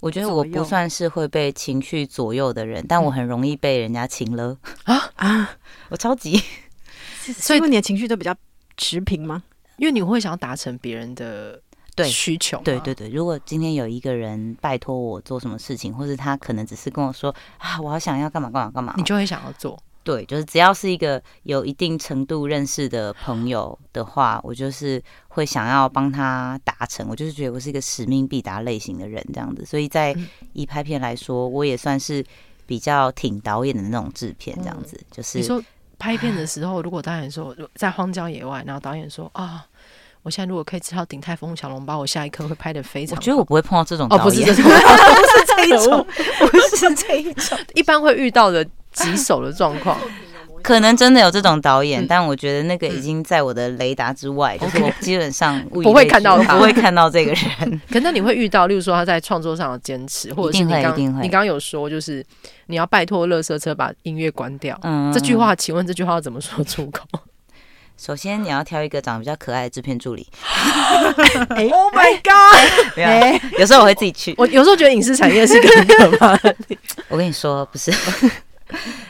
[0.00, 5.56] 我觉得我不算是会被情绪左右的人，但我很容易被人家情了啊啊！
[5.90, 6.42] 我超级，
[7.22, 8.34] 所以你的情绪都比较
[8.76, 9.44] 持平吗？
[9.82, 11.60] 因为你会想要达成别人的
[11.96, 13.08] 对需求，对对对。
[13.08, 19.76] 如果今天有一个人拜托我做什么事情，或是他可能只是跟我说啊，我好想要干嘛干嘛干嘛，你就会想要做。
[20.04, 27.08] 对，就是只要是一个有一定程度认识的朋友的话，我就是会想要帮他达成。
[27.08, 29.66] 我就是觉得我是一个使命必达类型的人，这样子。
[29.66, 30.16] 所以在
[30.52, 32.24] 以拍片来说，我也算是
[32.66, 34.96] 比较挺导演的那种制片，这样子。
[35.10, 35.60] 就是你说
[35.98, 39.66] 拍片的时候，如果导演说在荒郊野外，然后导演说啊。
[40.22, 43.16] 我现在如果可以吃到鼎泰丰小笼包，我下一刻会拍的非常。
[43.16, 44.68] 我觉得我不会碰到这种导演，哦，不是这 种，不
[45.26, 46.06] 是这一种，
[46.50, 47.58] 不是这一种。
[47.74, 49.98] 一般会遇到的棘手的状况，
[50.62, 57.80] 可能真的有这种导演，嗯、但我觉得那个已经在我的雷达之外，嗯、就是我基本上 不会看到他，不会看到这个人。
[57.90, 62.24] 可能你会遇到，例如说他在创作上的坚持，或者是你刚你刚刚有说，就是
[62.66, 64.78] 你要拜托乐色车把音乐关掉。
[64.82, 67.02] 嗯，这句话，请问这句话要怎么说出口？
[68.04, 70.26] 首先，你要挑一个长得比较可爱的制片助理。
[71.70, 72.68] Oh my god！
[72.96, 74.34] 没有，有时候我会自己去。
[74.36, 76.54] 我有时候觉得影视产业是个很可怕的。
[77.08, 77.92] 我跟你说，不是，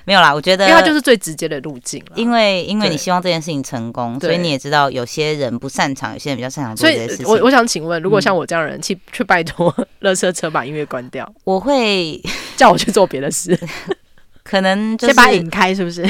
[0.04, 0.34] 没有啦。
[0.34, 2.04] 我觉得，因为它就是最直接的路径。
[2.16, 7.26] 因为，因为你希望这件事情成功，所以你也知道，有些人不擅长，有些人比较擅长做这些事情。
[7.26, 12.20] 我我想请问，如果像我这样的人去去拜托乐车车把音乐关掉，我会
[12.56, 13.58] 叫我去做别的事，
[14.44, 16.06] 可能先把它引开，是不是？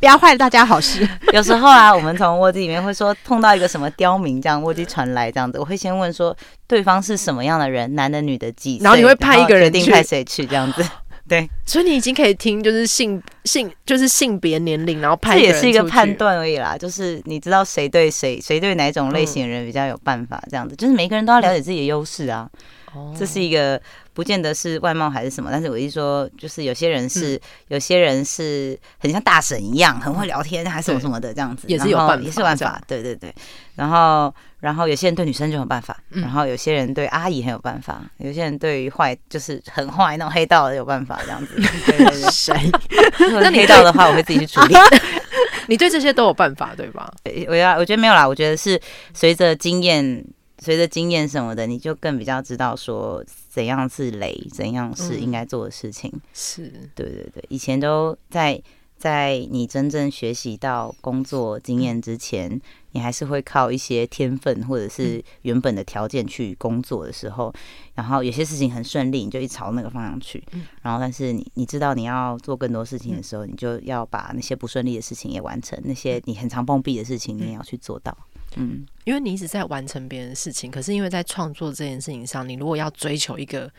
[0.00, 1.06] 不要坏了大家好事。
[1.34, 6.34] 有时候啊，我们从卧底里面会说碰到一个什么刁民，这样卧机传来这样子，我会先问说
[6.66, 10.82] 对方是什么样的人，男的女的几岁，然后你会派一个人定派谁去这样子。
[11.28, 15.38] 对，所以你已经可以听，就是性性就是性别年龄，然后派。
[15.38, 22.48] 这也是一个判断而已啦，就是你知道谁对谁，谁对哪种类型的人比较有办法这样子，就是每个人都要了解自己的优势啊。
[22.94, 23.80] 哦，这是一个
[24.12, 33.34] 不见得是外貌还是什么，但是我一说就是有些人是、嗯、有些人是很像大神一样，很会聊天还是什么什么的这样子，也是有办法，也是办法，对对对。
[33.76, 41.54] 然后然后有些人对女生就有办法，嗯、然后有些人对阿姨很有办法，有些人对于坏就是很坏那种黑道的有办法这样子。
[41.86, 42.52] 对对对，谁？
[43.40, 44.74] 那黑道的话，我会自己去处理。
[45.68, 47.10] 你对这些都有办法对吧？
[47.48, 48.80] 我要我觉得没有啦，我觉得是
[49.14, 50.24] 随着经验。
[50.62, 56.10] 随着经验什么的，你就更比较知道说怎样是雷，怎样是应该做的事情。
[56.14, 56.72] 嗯、是。
[56.94, 58.62] 对对对，以前都在
[58.98, 62.60] 在你真正学习到工作经验之前，嗯、
[62.92, 67.60] 你还是会靠一些天分或者是原本的条件去工作的时候，嗯、
[67.94, 70.44] 然后有些事情很顺利，你就一朝那个方向去。
[70.52, 78.14] 嗯、然后，但是你你知道你要做更多事情的时候，嗯、你就要把那些不顺利的事情也完成，那些你很常碰壁的事情，你也要去做到。
[78.56, 83.70] 嗯，因为你一直在完成别人的事情，可是因为在创作这件事情上，你如果要追求一个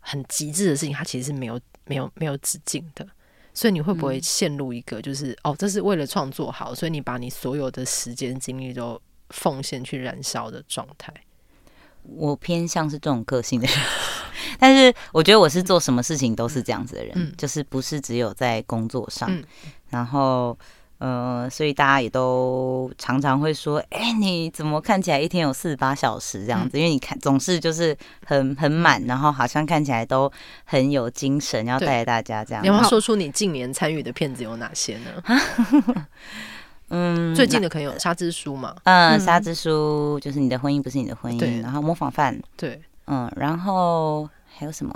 [0.00, 3.06] 很极致的事情，它其实是没有、没有、没有止境的。
[3.52, 11.12] 所以你会不会陷入一个就是、嗯、哦，这是为了创作好，所以你把你所有的时间精力都奉献去燃烧的状态？
[12.02, 13.76] 我偏向是这种个性的人，
[14.58, 19.44] 但是我觉得我是做什么事情都是这样子的人，嗯、就是不是只有在工作上，嗯、
[19.88, 20.58] 然后。
[21.00, 26.76] 呃，所以大家也都常常会说，哎、欸，你怎么看起来一天有四十八小时这样子？
[26.76, 30.30] 嗯、因为你看总是就是很很满，然后好像看起来都
[30.64, 32.62] 很有精神，要带着大家这样。
[32.62, 36.04] 你要说出你近年参与的片子有哪些呢？
[36.92, 38.76] 嗯，最近的可能有《沙之书》嘛？
[38.84, 44.94] 嗯，《沙之书》就是你的婚姻不是你的婚姻，然后模仿犯，对，嗯，然后还有什么？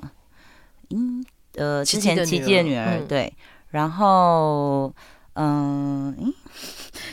[0.90, 3.32] 嗯，呃，之前《奇迹的女儿》女儿嗯、对，
[3.70, 4.94] 然后。
[5.34, 6.32] 嗯，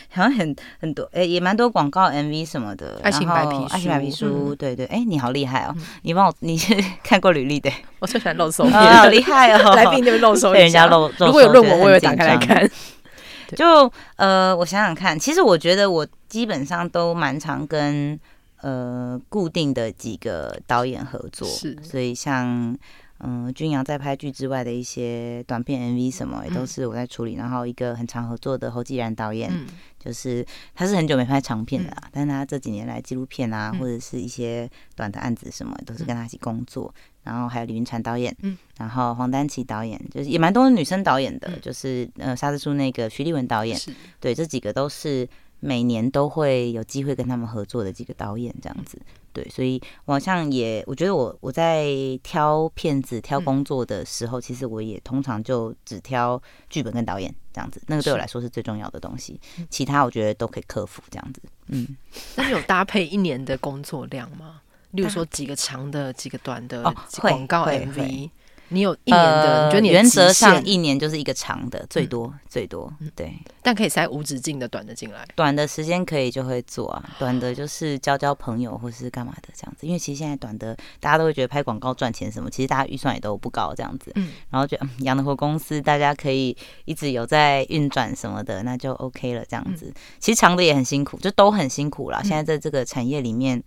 [0.10, 2.99] 好像很很多，哎、欸，也蛮多广告 MV 什么的。
[3.01, 5.73] 爱情白皮书，爱情白皮书，嗯、对对，哎、欸，你好厉害哦！
[5.75, 7.71] 嗯、你帮我，你是看过履历的？
[7.99, 9.73] 我最喜欢露手 啊，好厉害哦！
[9.75, 11.12] 来宾就露手，被人家露。
[11.19, 12.69] 如果有论文，我也会打开来看。
[13.57, 18.19] 就呃，我想想看，其实我觉得我基本上都蛮常跟
[18.62, 22.77] 呃固定的几个导演合作，是，所以像。
[23.23, 27.36] 嗯，君阳在拍剧之外的一些短片 MV 什么也都是我在处理。
[27.36, 29.67] 嗯、然后一个很常合作的侯继然导演，嗯、
[29.99, 36.93] 就是他是很久没拍长片的啦，嗯、但是他这几年来纪录片啊，嗯、或者是一些短的案子什么，都是跟他一起工作。
[36.95, 43.93] 嗯、然后还有李云婵导演，嗯、然后黄丹琪导演，就是也蛮多女生导演的，嗯、就是呃沙之书那个徐立文导演，是。
[44.19, 45.27] 对，这几个都是
[45.62, 49.00] 每年都会有机会跟他们合作的几个导演这样子。
[49.32, 51.88] 对，所以我好像也，我觉得我我在
[52.21, 61.41] 挑片子、挑工作的时候，嗯、其实我也通常就只挑剧本跟导演这样子，那个对我来说是最重要的东西，其他我觉得都可以克服这样子。
[61.67, 61.95] 嗯，
[62.36, 64.62] 那你有搭配一年的工作量吗？
[64.91, 66.84] 例如说几个长的、几个短的
[67.21, 68.30] 广告 MV。
[68.71, 75.27] 你有一年的，你觉得你原则上一年就是一个长的，最多最多，对，但可以塞无止境的短的进来。
[75.36, 79.86] 短的时间可以就会做啊，短的就是交交朋友或是干嘛的这样子。
[79.86, 84.12] 因为其实现在短的大家都会觉得拍广告赚钱什么，其实大家预算也都不高这样子。
[84.15, 86.55] 嗯，然后觉得养得活公司，大家可以
[86.86, 89.93] 一直有在运转什么的，那就 OK 了这样子。
[90.19, 92.21] 其实长的也很辛苦，就都很辛苦啦。
[92.23, 93.62] 现在在这个产业里面。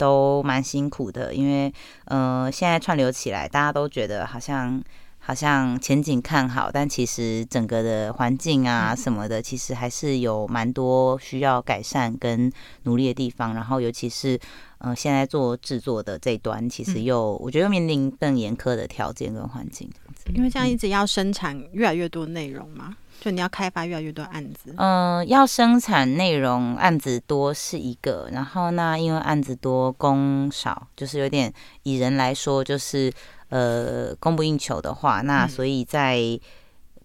[0.00, 1.70] 都蛮辛苦的，因为
[2.06, 4.82] 呃，现在串流起来，大家都觉得好像
[5.18, 12.50] 好像前景看好，但其实整个的环境啊什么的，其实还是有蛮多需要改善跟
[12.84, 13.52] 努力的地方。
[13.52, 14.40] 然后，尤其是
[14.78, 19.90] 呃，现在做制作的这一端，其实又我觉得面临更严苛的条件跟环境，
[20.34, 22.96] 因为这样一直要生产越来越多内容嘛。
[23.20, 31.52] 就你要开发越来越多案子，嗯、呃，要生产内容案子多是一个，然后那因为案子多工少，就是有点
[31.82, 33.12] 以人来说，就是
[33.50, 36.18] 呃供不应求的话，那所以在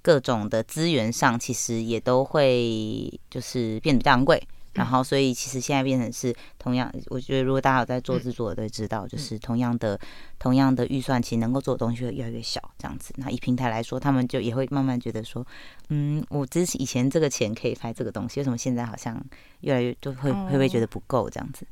[0.02, 4.42] 各种的资源上，其实也都会就是变得比较昂贵。
[4.76, 9.98] 然后，所以其实现在变成是同样，我觉得如果大家有在做制作的，都知道，就是同样的、
[10.38, 13.14] 同样的预算，其实能够做的东西会越来越小，这样子。
[13.16, 15.46] 那以平台来说，他们就也会慢慢觉得说，
[15.90, 19.18] 嗯，我之前以前这个钱可以拍这个东西，为什么现在好像
[19.62, 21.66] 越来越就会会不会觉得不够这样子？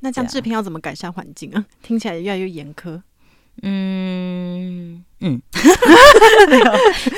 [0.00, 1.64] 那这样制片要怎么改善环境啊？
[1.82, 3.00] 听起来越来越严苛。
[3.62, 5.40] 嗯嗯，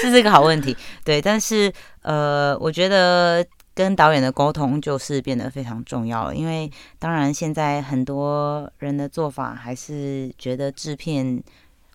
[0.01, 0.77] 这是一个好问题。
[1.05, 3.43] 对，但是呃，我觉得。
[3.75, 11.43] 跟导演的沟通就是变得非常重要了，因为当然现在很多人的做法还是觉得制片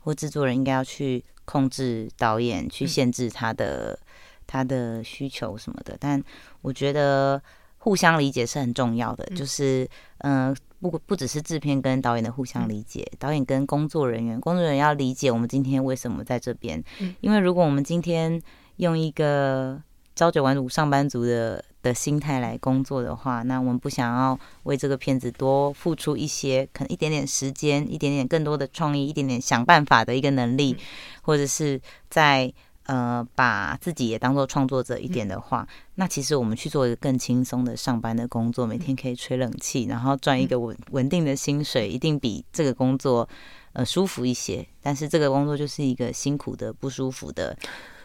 [0.02, 3.98] 或制作人应该要去控制导演，去限制他的
[4.46, 5.96] 他的需求什么的。
[6.00, 6.24] 但
[6.62, 7.42] 我觉得
[7.78, 10.50] 互相理解是很重要的，嗯、就是嗯。
[10.50, 16.84] 呃不不只是制片跟导演的互相理解，导演跟工作人员，工作人员要理解我们今天为什么在这边。
[17.20, 18.40] 因为如果我们今天
[18.76, 19.82] 用一个
[20.18, 30.76] 朝九晚五上班族的的心态来工作的话，那我们不想要为这个片子多付出一些，可能一点点时间，一点点更多的创意，一点点想办法的一个能力，
[31.22, 32.52] 或者是在。
[32.90, 43.28] 呃，把自己也当做创作者一点的话，嗯、那其实我们去做一个更轻松的上班的工作，每天可以吹冷气，然后赚一个稳稳定的薪水，一定比这个工作
[43.74, 44.66] 呃舒服一些。
[44.82, 47.58] 但是这个工作就是一个辛苦的、不舒服的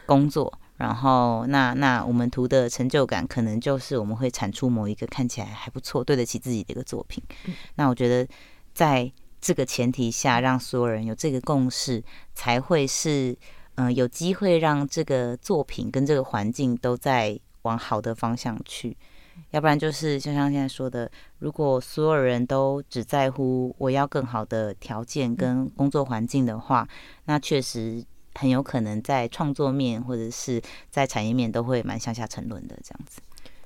[0.05, 0.51] 工作。
[0.77, 7.23] 然后，那那我们图的成就感，可能就是我们会产出某一个看起来还不错、对得起自己的一个作品。
[7.45, 8.27] 嗯、那我觉得，
[8.73, 13.37] 在这个前提下，让所有人有这个共识，才会是。
[13.75, 18.95] 嗯、呃，有机会让这个作品跟这个环境都在往好的方向去，
[19.49, 21.09] 要不然就是就像现在说的，
[21.39, 26.87] 如果所有人都只在乎我要更好的条件跟工作环境的话，
[27.25, 28.05] 那确实
[28.35, 33.19] 很有可能在创作面或者是在产业面都会蛮向下沉沦的这样子。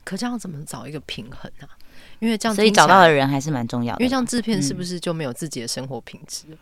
[0.03, 1.75] 可这样怎么找一个平衡呢、啊？
[2.19, 4.01] 因为这样，所以找到的人还是蛮重要的。
[4.01, 6.45] 因为像制片是不是就没有自己的生活品质？
[6.49, 6.57] 嗯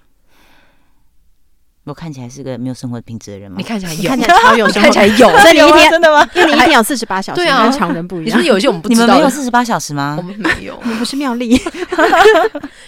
[1.86, 3.58] 我看起来是个没有生活品质的人吗？
[3.60, 5.30] 你看起来 有，看起来超有，看起来有。
[5.38, 6.28] 所以你一天真的吗？
[6.34, 8.26] 因 为你一天有四十八小时，对啊，跟常人不一样。
[8.26, 10.15] 你说有一些我们不知道，你们没有四十八小时吗？
[10.18, 11.50] 我们没有， 我们不是妙丽。
[11.50, 11.60] 因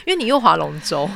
[0.07, 1.07] 为你又划龙舟，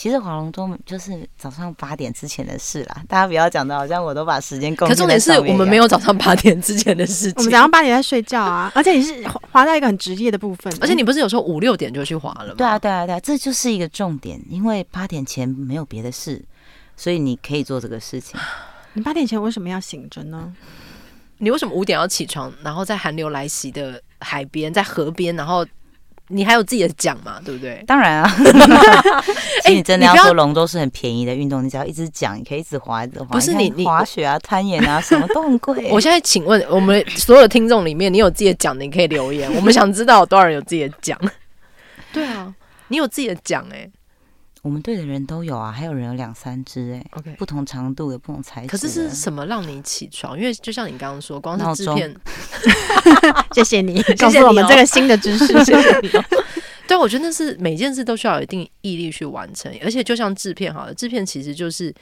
[0.00, 3.02] 其实划龙舟就是早上八点之前的事啦。
[3.06, 4.86] 大家不要讲的好像我都把时间够。
[4.86, 7.34] 可重点是我们没有早上八点之前的事情。
[7.36, 12.54] 我们早上八点在睡觉啊，而且你是划到一个很职业的部分，而且你不是有时候五六点就去划了吗？
[12.56, 16.42] 对啊，对啊，对啊，这就是一个重点，因为八点前没有别的事。
[16.96, 18.40] 所以你可以做这个事情。
[18.94, 20.50] 你八点前为什么要醒着呢？
[21.36, 22.50] 你为什么五点要起床？
[22.62, 25.62] 然后在寒流来袭的海边，在河边，然后
[26.30, 27.40] 你还有自己的奖嘛？
[27.44, 27.82] 对不对？
[27.86, 28.36] 当然啊。
[29.64, 33.26] 哎，你真的要说龙舟是很便宜的运动，你只要一直桨，你可以一直滑，一直滑。
[33.26, 35.90] 不是你，你滑雪啊、攀岩啊，什么都很贵。
[35.90, 39.52] 我现在请问我们所有的听众里面，你有自己的奖的，你可以留言。
[39.54, 41.18] 我们想知道有多少人有自己的奖。
[42.12, 42.54] 对啊，
[42.88, 43.90] 你有自己的奖哎、欸。
[44.62, 48.68] 我们队的人都有啊，还有人有两三只哎，OK，不同长度的、不同材质。
[48.68, 50.38] 可是是什么让你起床？
[50.38, 52.14] 因为就像你刚刚说，光是制片，
[53.52, 56.10] 谢谢你 告诉我们这个新的知识， 谢谢你。
[56.86, 61.94] 对，我觉得那是每件事都需要有一定毅力去完成，而且就像制片好了，制片其实就是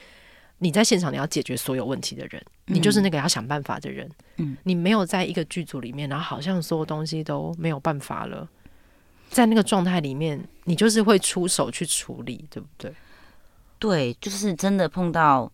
[0.57, 4.09] 你在现场你要解决所有问题的人，嗯、你就是那个要想办法的人。
[4.37, 8.47] 嗯，你没有在一个剧组里面，然后好像所有东西都没有办法了。
[9.29, 12.93] 在那个状态里面，你就是会出手去处理，对不对？
[13.77, 15.49] 对，就是真的碰到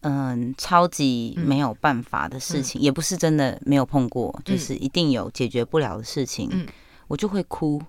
[0.00, 6.66] 嗯超级没有办法的事情，嗯、也不是真的没有碰过，嗯、就是一定有解决不了的事情，嗯、
[7.06, 7.80] 我就会哭。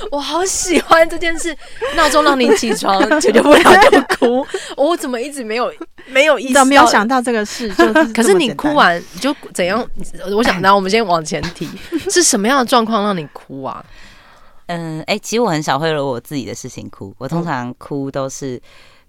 [0.10, 1.56] 我好喜欢这件事，
[1.96, 4.46] 闹钟让你起床，解决不了就哭。
[4.76, 5.72] 我怎么一直没有
[6.06, 7.68] 没有意识，没有想到这个事？
[7.74, 9.86] 就是可是你哭完你就怎样？
[10.34, 11.68] 我想到我们先往前提，
[12.10, 13.84] 是什么样的状况让你哭啊？
[14.66, 18.60] 嗯，哎、欸，其实我很少会为我自己的事情哭，我通常哭都是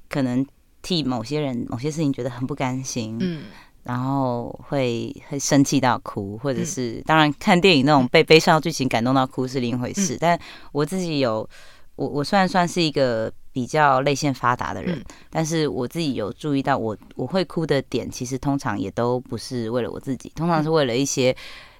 [0.09, 0.45] 可能
[0.81, 3.17] 替某些人、某些事情觉得很不甘心。
[3.19, 3.43] 嗯。
[3.83, 10.15] 然后会会生气到哭，或者是、嗯、当然看电影那种被悲伤剧情感动到哭是另一回事。
[10.15, 10.39] 嗯、但
[10.71, 11.47] 我自己有
[11.95, 21.35] 我我虽然算是一个比较泪腺发达的人，嗯、但是我自己有注意到我我会哭的点，其实通常也都不是为了我自己，通常是为了一些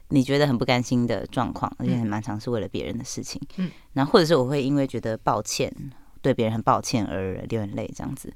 [0.09, 3.41] 你觉得很不甘心的状况，而且很蛮常是为了别人的事情。
[3.57, 5.73] 嗯，然后或者是我会因为觉得抱歉，
[6.21, 8.33] 对别人很抱歉而流眼泪这样子。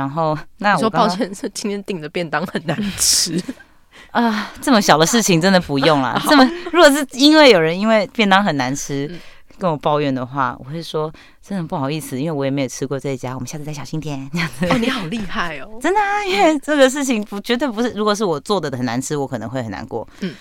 [0.00, 0.08] 嗯。
[0.08, 3.40] 然后，那我说抱歉，是今天订的便当很难吃
[4.12, 4.50] 啊。
[4.60, 6.20] 这么小的事情真的不用啦。
[6.28, 9.10] 这么，如果是因为有人因为便当很难吃
[9.58, 11.12] 跟我抱怨的话，我会说
[11.46, 14.26] 真的不好意思，因为我也没有吃过这一家，我们下次再小心点。
[14.32, 14.66] 这样子。
[14.66, 15.78] 哦，你好厉害哦！
[15.82, 20.08] 真的啊，因为这个事情不绝对不是，如果是我做的很难吃，我可能会很难过。
[20.20, 20.34] 嗯，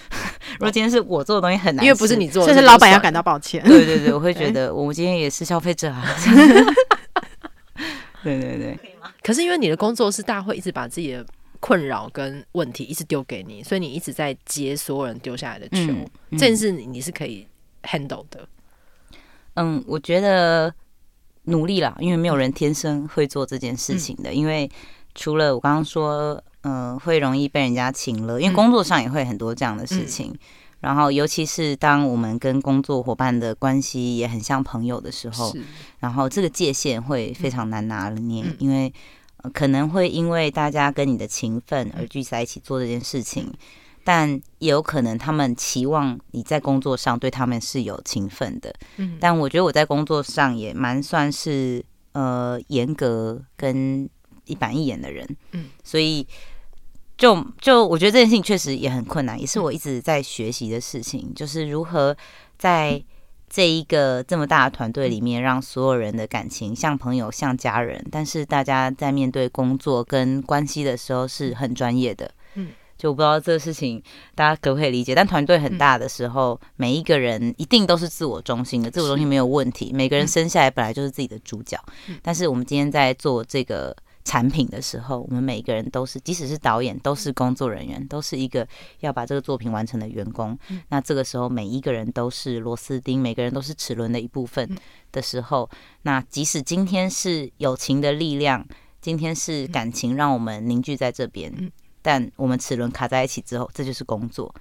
[0.54, 3.62] 如果今天是我做的东西很难吃，因为不是你做的，所以是老板要感到抱歉。
[3.64, 6.06] 对对对，我会觉得我们今天也是消费者啊。
[8.24, 8.80] 对对对。
[9.22, 11.26] 可是因为你的工作是大家会一直把自己的
[11.60, 15.92] 困扰跟问题一直丢给你，所以你一直在接所有人丢下来的球。
[15.92, 17.46] 嗯嗯、这件事你你是可以
[17.84, 18.48] handle 的。
[19.56, 20.74] 嗯，我觉得
[21.44, 24.30] 努力啦，因为没有人天生会做这件事情的。
[24.32, 24.70] 嗯、因为
[25.16, 30.34] 除了我刚刚说，嗯、呃，会容易被人家请了，因为工作上也会很多这样的事情。
[30.82, 35.54] 嗯、然后，尤其是当我们跟工作伙伴的关系也很像朋友的时候，
[36.00, 38.94] 然后这个界限会非常难拿捏，嗯、因为。
[39.54, 43.50] 可能会因为大家跟你的情分而聚在一起做这件事情，
[44.04, 48.76] 但也有可能他们期望你在工作上对他们是有情分的。
[48.98, 54.10] 嗯，但我觉得我在工作上也蛮算是呃严格跟
[54.44, 55.26] 一板一眼的人。
[55.54, 56.28] 嗯，所以
[57.20, 62.18] 就就我觉得这件事情确实也很困难，也是我一直在学习的事情，就是如何
[62.58, 63.04] 在。
[63.52, 72.30] 这一个这么大的团队里面，让所有人的感情像朋友、像家人，但是大家在面对工作跟关系的时候是很专业的。
[72.54, 74.00] 嗯，就我不知道这个事情
[74.36, 75.16] 大家可不可以理解。
[75.16, 79.92] 但团队很大的时候，每一个人一定都是自我中心的，自我中心没有问题。
[79.92, 81.84] 每个人生下来本来就是自己的主角，
[82.22, 83.98] 但是我们今天在做这个。
[84.30, 88.68] 产品的时候，我们每一个人都是，即使是导演，都是工作人员，都是一个
[89.00, 90.56] 要把这个作品完成的员工。
[90.90, 94.78] 那这个时候，每一个人都是螺丝钉，每个人都是齿轮的一部分
[95.12, 95.68] 的时候，
[96.04, 98.64] 那即使今天是友情的力量，
[99.02, 101.52] 今天是感情让我们凝聚在这边，
[102.04, 104.54] 但我们齿轮卡在一起之后，这就是工作。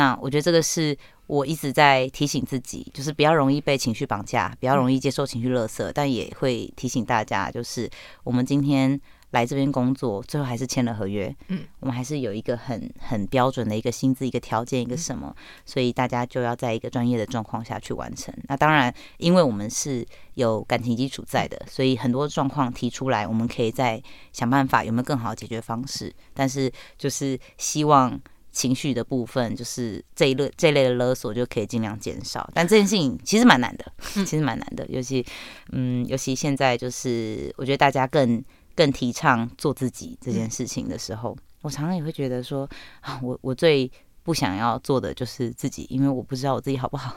[0.00, 0.96] 那我觉得这个是
[1.26, 7.86] 我一直在提醒自己，就是比较容易被情绪绑架，比较容易接受情绪勒索，但也会提醒大家，就是
[8.24, 8.98] 我们今天
[9.32, 15.36] 来这边工作，最后还是签了合约，嗯，我们还是有一个很很标准的一个薪资、一个条件、一个什么，
[15.66, 18.34] 所以大家就要在一个专业的状况下去完成。
[18.48, 20.02] 那当然，因为我们是
[20.34, 26.10] 有感情基础在的，所以很多状况提出来，我们可以再想办法有没有更好的解决方式。
[26.32, 28.18] 但是就是希望。
[28.52, 35.24] 情绪的部分，就是这一类这一类的勒索就可以尽量减少，但这件事情其实蛮难的，其实蛮难的，尤其
[35.72, 38.42] 嗯，尤其现在就是我觉得大家更
[38.74, 42.68] 更提倡做自己这件事情的时候，我常常也会觉得说
[43.00, 43.90] 啊，我我最
[44.22, 47.16] 不想要做的就是自己，因为我不知道我自己好不好。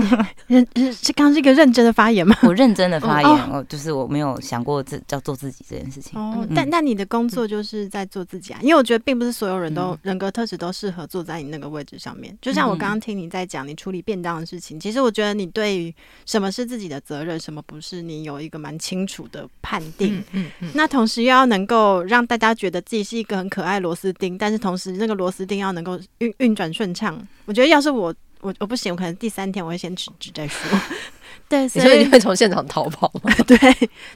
[0.46, 2.36] 认是刚刚是一个认真的发言吗？
[2.42, 6.20] 我认真的发言，我、哦、就是我没有想过自叫做自己这件事情。
[6.20, 8.60] 哦，嗯、但那你的工作就是在做自己啊？
[8.62, 12.36] 因为我觉得并不是所有人都人格特质都适合坐在你那个位置上面。
[12.42, 15.94] 就像我刚刚听你在讲你处理便当的事情，其实我觉得你对于
[16.26, 20.18] 什么是自己的责任，什么不是，你有一个蛮清楚的判定。
[20.18, 20.70] 嗯嗯，嗯。
[20.74, 27.26] 那同时又要能够让大家觉得自己是一个很可爱螺丝钉，但是同时那个螺丝钉要能够运运转顺畅。
[27.46, 28.14] 我觉得要是我。
[28.44, 30.78] 我我不行，我可能第三天我会先辞职再说。
[31.48, 33.32] 对，所以你会 从现场逃跑吗？
[33.46, 33.56] 对，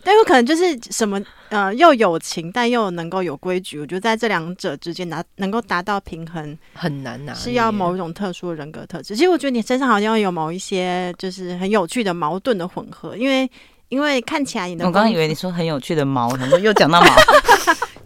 [0.04, 3.80] 但有可能就是什么呃，又有情，但又能够有规矩。
[3.80, 9.16] 我觉得在这两者之间拿能够达到平衡很难拿，是要某一种特殊的人格特质。
[9.16, 13.50] 其实我觉得你身上好像有某一些就是很有趣的矛盾的混合，因为
[13.88, 17.08] 因为看起来你的我刚刚以为你说很有趣的毛，怎么又讲到毛？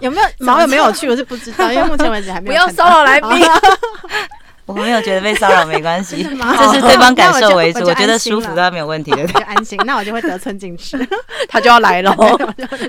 [0.01, 1.09] 有没有毛有没有趣？
[1.09, 2.65] 我是不知道，因为目前为止还没有。
[2.65, 3.31] 不要骚扰来宾。
[4.65, 7.81] 我没有觉得被骚扰，没关系， 这是对方感受为主。
[7.85, 9.27] 我觉得舒服，当然没有问题的。
[9.27, 10.97] 就安心，那我就会得寸进尺。
[11.49, 12.17] 他就要来了，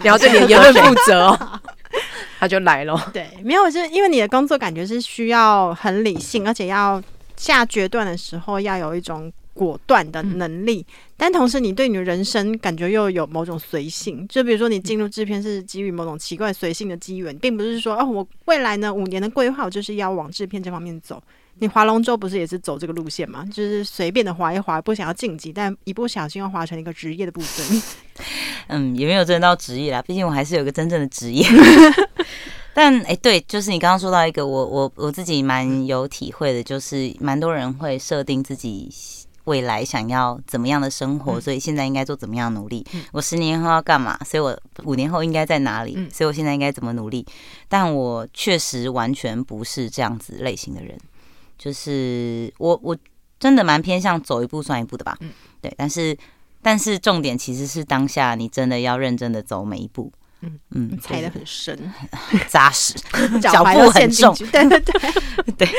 [0.02, 1.62] 你要对你的言论负责哦。
[2.40, 3.12] 他就来了。
[3.14, 7.02] 对，没有，就是因为你的工作感觉是需要很理性，而且要
[7.38, 10.86] 下决断的时候要有一种果断的能力。
[11.16, 14.28] 但同时，你对你的人生感觉又有某种随性。
[14.28, 21.22] 就比如说，你进入制片是基于某种奇怪随性的机缘，并不是说哦，我未来呢五年的规划，我就是要往制片这方面走。
[21.60, 23.46] 你划龙舟不是也是走这个路线吗？
[23.46, 27.82] 就是随便的划一划，不想要晋级，但一不小心又划成一个职业的部分。
[28.68, 31.46] 嗯，也没有真的到职业啦，毕竟我还是有一个真正的职业。
[32.74, 38.90] 但哎、欸，对，就是你刚刚说到一个，我我我自己蛮有体会的，就是蛮多人会设定自己
[39.44, 42.84] 未来想要怎么样的生活，所以现在应该做怎么样的努力。
[43.12, 44.20] 我十年后要干嘛？
[44.26, 45.94] 所以我五年后应该在哪里？
[46.12, 47.24] 所以我现在应该怎么努力？
[47.70, 50.98] 但我确实完全不是这样子类型的人。
[51.58, 52.98] 就是我，我
[53.40, 55.18] 真的蛮偏向走一步算一步的吧。
[55.22, 55.32] 嗯，
[55.62, 55.74] 对。
[55.78, 56.18] 但是，
[56.62, 60.12] 但是重点其实是当下，你真的要认真的走每一步。
[60.46, 61.94] 嗯嗯，踩得很深，
[62.50, 62.94] 扎实，
[63.42, 64.36] 脚步很重。
[64.36, 64.94] 对对对
[65.58, 65.70] 对，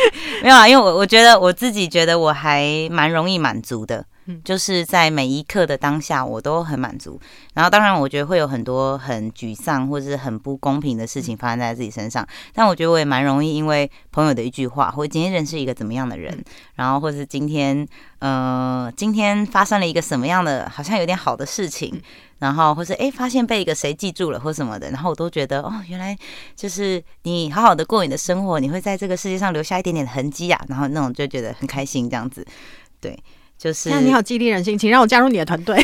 [0.42, 4.04] 没有啊，因为我我觉得我自己觉得我还蛮容易满足的。
[4.42, 7.20] 就是在每一刻的当下，我都很满足。
[7.52, 12.26] 然后，当然，我觉得会有很多很沮丧或者是很不公平的事情发生在自己身上。
[12.54, 16.42] 但我觉得我也蛮容易，因为朋友的一句话，或今天认识一个怎么样的人，
[16.76, 17.86] 然后或者是今天，
[18.20, 22.00] 呃，今天发生了一个什么样的，好像有点好的事情，
[22.38, 26.16] 然后或是哎，发现被一个谁记住了或什么的，然后我都觉得哦，原来
[26.56, 32.46] 就是你好好的过你的生活，你会在这个世界上留下一点点的痕迹啊，然后那种就觉得很开心，这样子，
[33.00, 33.16] 对。
[33.64, 35.74] 就是，那你好，激励人心，请让我加入你的团队。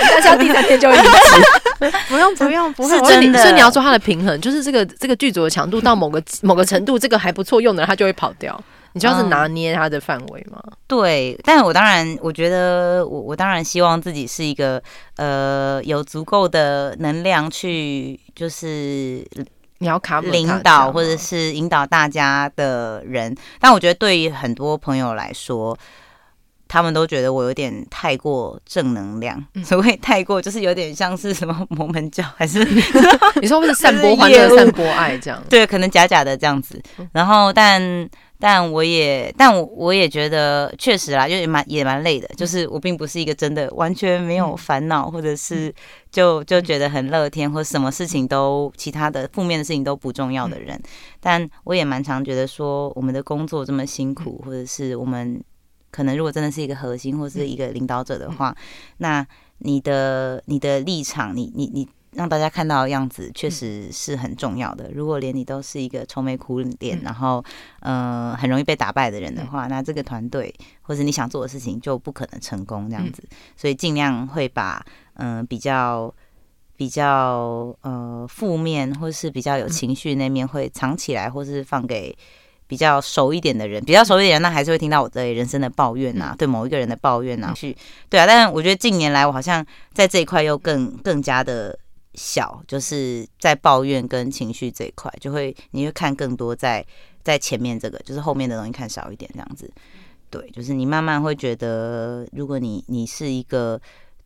[0.00, 3.38] 大家第三天就离职，不 用不用，不是真的。
[3.42, 8.58] 所以你要做它的平衡，就是这个这个剧组的强度到某个某个程度，这个还不错用的，它就会跑掉。
[8.94, 10.72] 你就要是拿捏它的范围嘛、嗯。
[10.86, 14.82] 对，但我当然，我觉得我我当然希望自己是一个
[15.16, 19.22] 呃有足够的能量去就是。
[19.78, 25.76] 你要卡领导或者是引导大家的人，但我觉得对于很多朋友来说，
[26.72, 32.64] 他们都觉得我有点太过正能量，所谓太过就是有点像是什么摩门教，还是
[33.42, 35.42] 你说不是散播欢乐、散播爱这样？
[35.50, 36.82] 对，可能假假的这样子。
[37.12, 38.08] 然后，但。
[38.44, 42.26] 但我也，但我我也觉得确实啦，就也蛮也蛮累的。
[42.36, 45.72] 就是我并不是一个真的完全没有烦恼，或者是
[46.10, 50.76] 就就觉得很乐天，或者什么事情都其他的负面的事情都不重要的人。
[51.20, 55.40] 但我也蛮常觉得说，我们的工作这么辛苦，或者是我们
[55.92, 58.52] 可能如果真的是一个核心或是一个领导者的话，
[58.96, 59.24] 那
[59.58, 61.88] 你的你的立场，你你你。
[62.14, 64.90] 让大家看到的样子确实是很重要的。
[64.92, 67.42] 如果连你都是一个愁眉苦脸，然后
[67.80, 73.24] 呃很容易被打败的人的话，那这个团队或者你想做的事情就不可能成功这样子。
[73.56, 74.84] 所以尽量会把
[75.14, 76.14] 嗯、呃、比较
[76.76, 82.14] 比较呃负面或是比较有情绪那面会藏起来，或是放给
[82.72, 83.84] 比较熟一点的人。
[83.84, 87.52] 比较熟一点人，那还是会听到我的人生的抱怨呐，对某一个人的抱怨呐。
[87.54, 87.76] 去
[88.08, 89.62] 对啊，但是我觉得近年来我好像
[89.92, 91.78] 在这一块又更更加的。
[92.14, 96.84] 小就是在抱怨跟情绪这一块，就会你会看更多在
[97.22, 99.72] 在前面这个，就是后面的东西看少一点这样子。
[100.28, 103.80] 对，就是你慢慢会觉得，如果你你是一个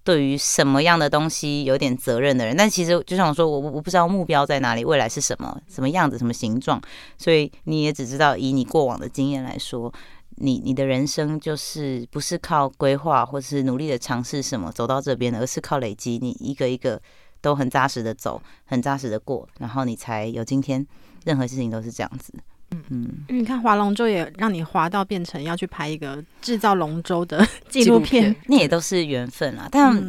[0.07, 6.81] 对于什么样的东西有点责任的人，但其实就像我说，我我不知道目标在哪里，未来是什么，什么样子，什么形状，
[7.19, 9.93] 所以你也只知道以你过往的经验来说，
[10.37, 17.03] 你你的人生就是不是靠规划或是努力的尝试什么走到这边，而是靠累积，你一个一个。
[17.43, 20.85] 都很扎实的走，很扎实的过，然后你才有今天。
[21.25, 22.33] 任何事情都是这样子。
[22.91, 23.09] 嗯。
[23.29, 29.68] 嗯，你看划龙舟也让你划到变成要去拍一个制造龙舟的 纪录片，那也都是缘分啊。
[29.70, 30.09] 但嗯，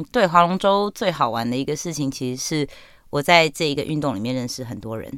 [0.00, 2.68] 嗯，对，划龙舟最好玩的一个事情，其实是
[3.10, 5.10] 我在这一个运动里面认识很多人。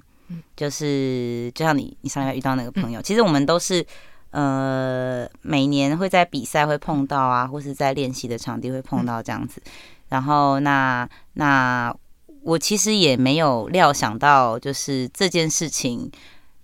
[0.57, 3.84] 就是就像你，你上来遇到那个朋友，其实我们都是
[4.30, 9.62] 呃，每年会在比赛会碰到啊，或是在练习的场地会碰到这样子。
[10.09, 11.95] 然后那那
[12.42, 16.11] 我其实也没有料想到，就是这件事情，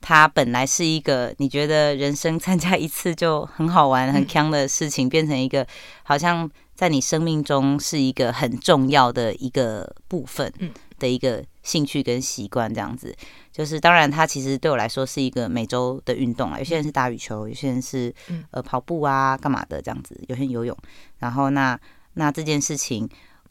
[0.01, 5.67] 它本来是一个你觉得人生参加一次就很好玩、 很锵的事情，变成一个
[6.03, 10.53] 好像在你生命中是一个很重要的一个部分
[10.99, 13.15] 的一个兴趣跟习惯，这样子。
[13.53, 16.59] 就是当然，它其实对我来说是一个每周的运动啊。
[16.59, 18.15] 有些人是打羽球，有些人是
[18.53, 20.77] 呃跑步啊、干嘛的这样子，有些人游泳。
[21.19, 21.79] 然后那
[22.15, 23.09] 那这件事情。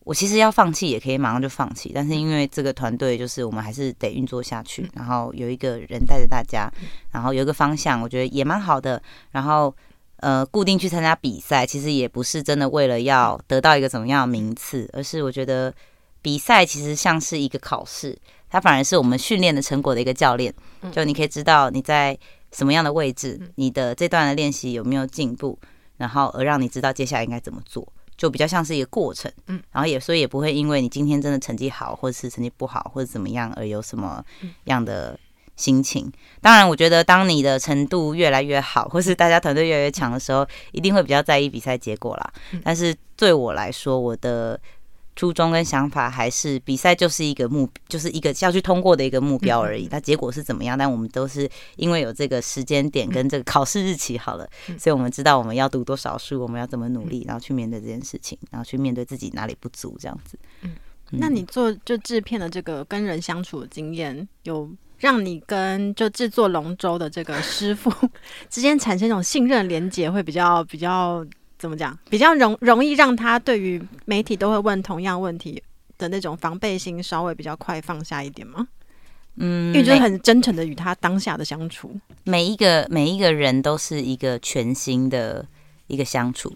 [0.09, 6.67] 我其实要放弃也可以马上就放弃，但是因为这个团队就是我们还是得运作下去，然后有一个人带着大家，
[7.11, 8.99] 然后有一个方向，我觉得也蛮好的。
[9.29, 9.71] 然后
[10.15, 15.71] 呃，固定去参加比赛，其实也不是真的为了要得到一个怎么样的名次，而是我觉得
[16.23, 18.17] 比赛其实像是一个考试，
[18.49, 20.51] 它反而是我们训练的成果的一个教练。
[20.91, 22.17] 就你可以知道你在
[22.51, 25.59] 什么样的位置，你的这段的练习有没有进步，
[25.97, 27.87] 然后而让你知道接下来应该怎么做。
[28.19, 34.21] 就比较像是一个过程，嗯，然后也所以也不会因为你今天真的成绩好，或者是成绩不好，或者怎么样而有什么
[34.65, 35.17] 样的
[35.55, 36.11] 心情。
[36.41, 42.33] 当然，我觉得当你的程度越来越好，或是大家团队越来越强的时候，一定会比较在意比赛结果啦。
[42.63, 44.59] 但是对我来说，我的。
[45.19, 49.85] 初衷跟想法还是比赛就是一个目，就是一个要去通过的一个目标而已。
[49.91, 50.77] 那结果是怎么样？
[50.77, 60.39] 但我们都是因为有这个时间点跟这个考试日期好了，所以我们知道我们要读多少书，我们要怎么努力，然后去面对这件事情，然后去面对自己哪里不足，这样子。
[60.61, 60.77] 嗯，
[61.11, 67.91] 那你做就制片的这个跟人相处的经验，有让你跟就制作龙舟的这个师傅
[68.49, 71.25] 之间产生一种信任连接，会比较比较。
[71.59, 71.95] 怎么讲？
[72.09, 75.61] 比较容容易让他对于媒体都会问同样问题
[75.97, 78.67] 的那种防备心稍微比较快放下一点吗？
[79.35, 85.45] 嗯，因为就是很真诚的与他当下的相处，每一个每一个人都是一个全新的
[85.87, 86.55] 一个相处，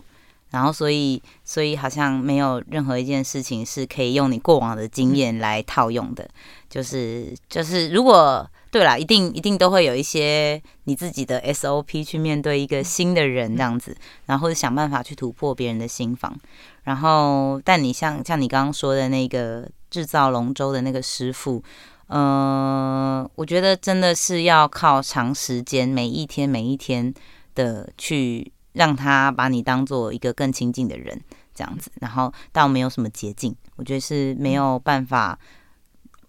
[0.54, 6.30] 然后所以所以好像没有任何一件事情是可以用你过往的经验来套用的，
[6.70, 8.49] 就是就是如果。
[8.74, 13.95] 对啦，一定一定都会有一些你自己的 SOP 去面对一个新的人这样子，
[14.26, 16.36] 然后或者想办法去突破别人的心防。
[16.82, 21.62] 然后，但你像像你刚刚说的那个制造龙舟的那个师傅，
[22.08, 27.14] 嗯、呃，我觉得真的是要靠长时间，每一天每一天
[27.54, 31.19] 的去让他把你当做一个更亲近的人
[31.55, 31.91] 这样子。
[32.01, 35.39] 然后，倒没有什么捷径，我觉得是没有办法。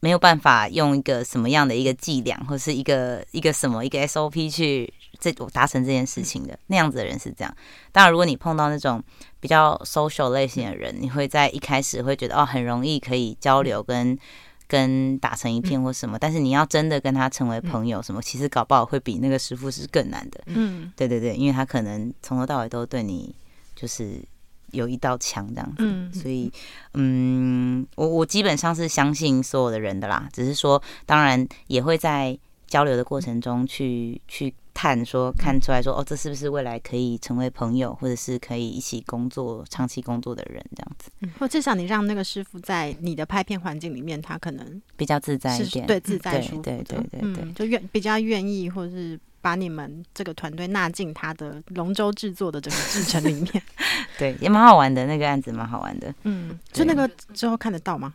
[0.01, 7.57] 没有办法用一个什么样的一个伎俩，或是一个一个什么一个 SOP 去这达成这件事情的那样子的人是这样。
[7.90, 9.03] 当然，如果你碰到那种
[9.40, 14.14] 比较 social 类型的人，你会在一开始会觉得哦，很容易可以交流跟
[14.67, 20.41] 跟打成一片或什么，嗯、但是你要真的跟他成为朋友，什么、嗯、其实搞不好会比那个师傅是更难的。
[20.47, 23.35] 嗯，对对对，因为他可能从头到尾都对你
[23.77, 24.19] 就是
[24.73, 26.51] 有一道墙这样子，嗯、所以
[26.95, 34.55] 嗯，我我基本上是相信所有的人的啦，只是说当然也会在交流的过程中去去。
[34.75, 41.11] 看说看出来说哦，这是不是未来可以成为朋友，或者是可以一起工作、长期工作的人这样子？
[41.20, 53.62] 嗯，或至少你让那个师傅在你的拍片环境里面，他可能比较自在一点，对，自在舒服，对对对对，就愿比较愿意，或者是把你们这个团队纳进他的龙舟制作的整个制程里面。
[54.18, 56.12] 对，也蛮好玩的，那个案子蛮好玩的。
[56.25, 58.12] 嗯，就那个之后看得到吗？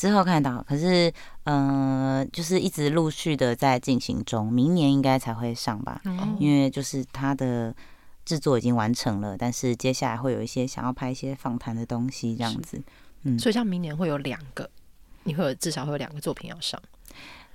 [0.00, 1.12] 之后看到，可是，
[1.44, 6.00] 嗯、呃，就是一直陆续的在进行中，明年应该才会上吧。
[6.06, 7.74] 嗯、因为就是它的
[8.24, 12.80] 制作已经完成了，但是接下来会有一些想要拍一些访谈的东西，这样子。
[13.24, 14.70] 嗯，所以像明年会有两个，
[15.24, 16.80] 你会有至少会有两个作品要上。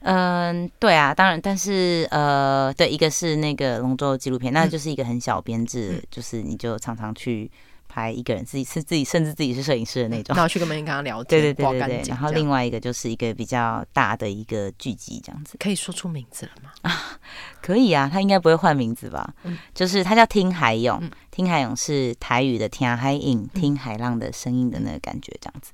[0.01, 7.49] 嗯，对啊，当然，但是呃，对，一个是那个龙舟纪录片，那就是一个很小编制，嗯、就是你就常常去。
[7.95, 12.09] 拍一个人自己是自己，甚至自己是摄影师的那种，然后去跟别人跟他聊 天，对对对对对。
[12.09, 15.55] 然后另外一个就是一个比较大的一个剧集，这样子。
[15.57, 16.71] 可以说出名字了吗？
[16.81, 17.17] 啊，
[17.61, 19.33] 可以啊，他应该不会换名字吧？
[19.43, 25.71] 嗯，就是他叫听海勇，嗯、听海勇是台语的听海影，听海浪的声音的那个感觉，这样子。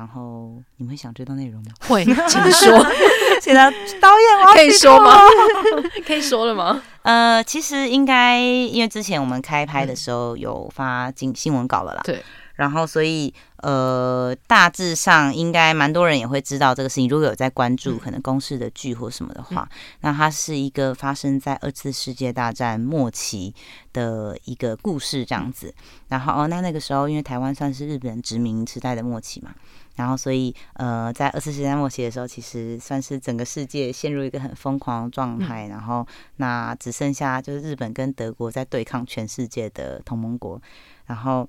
[0.00, 1.72] 然后你们会想知道内容吗？
[1.86, 2.86] 会， 请说。
[3.38, 3.70] 现在
[4.00, 5.20] 导演，我可以说吗？
[6.06, 6.82] 可以说了吗？
[7.02, 12.00] 呃，其实应该，因为之前我们开拍的时候有发新新闻稿了啦。
[12.02, 12.24] 对。
[12.54, 17.08] 然后，所以呃，大致上应该蛮多人也会知道这个事情。
[17.08, 23.54] 如果有在关注可能公式的剧或什么的话，嗯、那它是一个发生在二次世界大战末期
[23.94, 25.74] 的一个故事这样子。
[26.08, 29.52] 然后哦，那那个时候因为台湾算是日本殖民时代的末期嘛。
[29.96, 35.66] 然后，所以，呃，在二次世界末期的时候，其实算是整个世界陷入一个很疯狂的状态。
[35.66, 40.60] 然后，那只剩下就是日本跟德国在对抗全世界的同盟国。
[41.04, 41.46] 然后，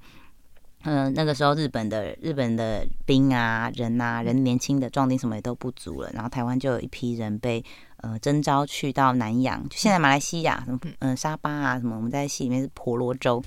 [0.84, 6.10] 嗯、呃，那个时候日本的日本的兵啊、人啊、人年轻的壮丁什么也都不足了。
[6.14, 7.64] 然后，台湾就有一批人被
[7.98, 13.42] 呃征召去到南洋，就现在马来西亚什么嗯、呃、沙巴啊什么，我们在戏里面是婆罗洲，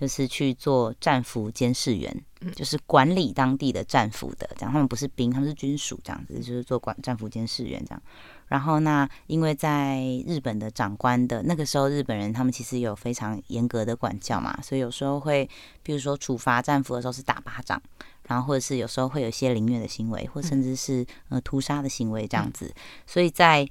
[0.00, 2.24] 就是去做战俘监视员。
[2.56, 8.02] 就是管理当地的战俘的，这样他们不是兵，他们是军属，这样子就是做管战俘监视员这样。
[8.48, 15.46] 然后那因为在日本的长官的那个时候，日本人他们其实有非常严格的管教嘛，所以有时候会，
[15.82, 17.78] 比如说处罚战俘的时候是打巴掌，
[18.26, 22.72] 然后或者是有时候会有一些凌虐的行为，或甚至是呃屠杀的行为这样子。
[23.06, 23.68] 所以在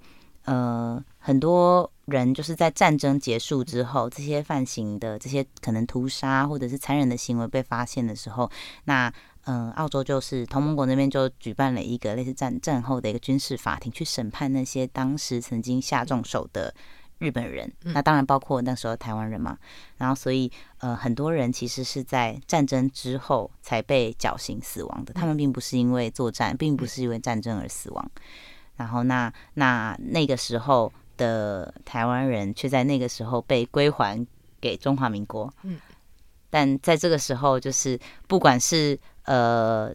[0.50, 1.92] 呃很多。
[2.10, 8.50] 人就是在战争结束之后，这些犯行的这些可能屠杀或者是残忍的行为被发现的时候，
[8.86, 16.74] 那嗯、呃，澳洲就是同盟国那边就举办了一个类似战战后的一个军事法庭，去审判那些当时曾经下重手的
[17.20, 17.72] 日本人。
[17.84, 19.56] 那当然包括那时候台湾人嘛。
[19.98, 28.12] 然后所以呃，很多人其实是在战争之后才被绞刑死亡的，他们并不是因为作战，并不是因为战争而死亡。
[28.80, 30.92] 然后那那那个时候。
[31.20, 34.26] 的台湾人却在那个时候被归还
[34.62, 35.54] 给中华民国。
[35.64, 35.78] 嗯，
[36.50, 39.94] 但在这个时候，就是不管是呃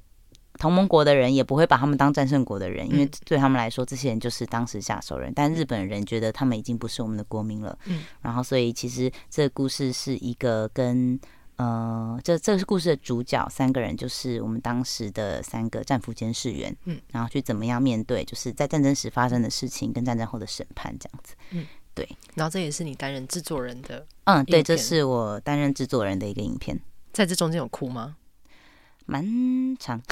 [0.59, 5.33] 同盟国的人，也不会把他们当战胜国的人，因为对他们来说，这些人就是当时下手人。
[5.35, 7.79] 但日本人觉得他们已经不是我们的国民了。
[7.87, 11.19] 嗯，然后所以其实这个故事是一个跟。
[11.57, 22.09] 呃，这这个是故事的主角，三个人就是我们当时的三个战俘监视员，嗯，然后去怎么样面对，就是在战争时发生的事情跟战争后的审判这样子，嗯，对。
[22.35, 26.81] 然后这也是你担任制作人的，嗯，对，这是我担任制作人的一个影片。
[27.13, 28.17] 在这中间有哭吗？
[29.07, 29.25] 蛮
[29.79, 30.01] 长。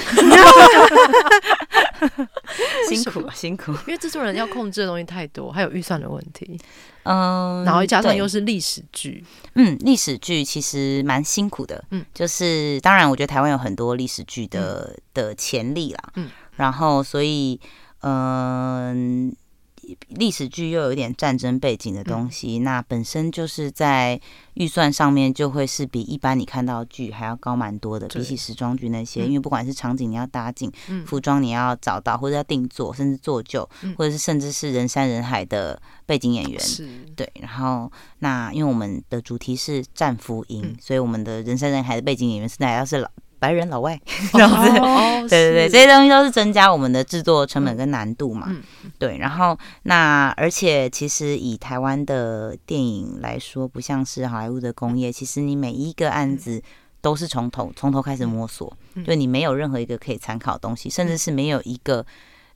[2.89, 6.59] 辛苦辛苦，因为制作人要控制的东西太多，还有预算的问题。
[7.05, 9.25] 嗯，然后加上又是历史剧，
[9.55, 11.85] 嗯，历史剧其实蛮辛苦的。
[11.91, 16.03] 嗯，就是当然，我觉得台湾有很多历史剧的、嗯、的潜力啦。
[16.17, 17.61] 嗯，然后所以，
[18.01, 19.35] 嗯。
[20.09, 24.21] 历史剧又有一点战争背景的东西，嗯、那本身就是在
[24.55, 36.89] 预算上面就会是比一般你看到剧还要高蛮多的，比起时装剧那些，嗯、因为不管是场景你要搭景，嗯、服装你要找到或者要定做，甚至做旧，嗯、或者是甚至是人山人海的背景演员，是。
[37.17, 37.31] 对。
[37.41, 43.11] 然后那因为我们的主题是战俘营，嗯、所以我们的人山人海的背景演员现在要是老。
[43.43, 44.01] 白人老外
[44.33, 44.71] 这样子，
[45.29, 48.49] 对对对，这些东西都是增加我们的制作成本跟难度嘛。
[49.01, 56.63] 对，然后那而且其实以台湾的电影来说，不像是好莱坞的工业，其实你每一个案子
[57.01, 58.73] 都是从头从头开始摸索，
[59.05, 62.07] 就你没有任何一个可以参考的东西，甚至是没有一个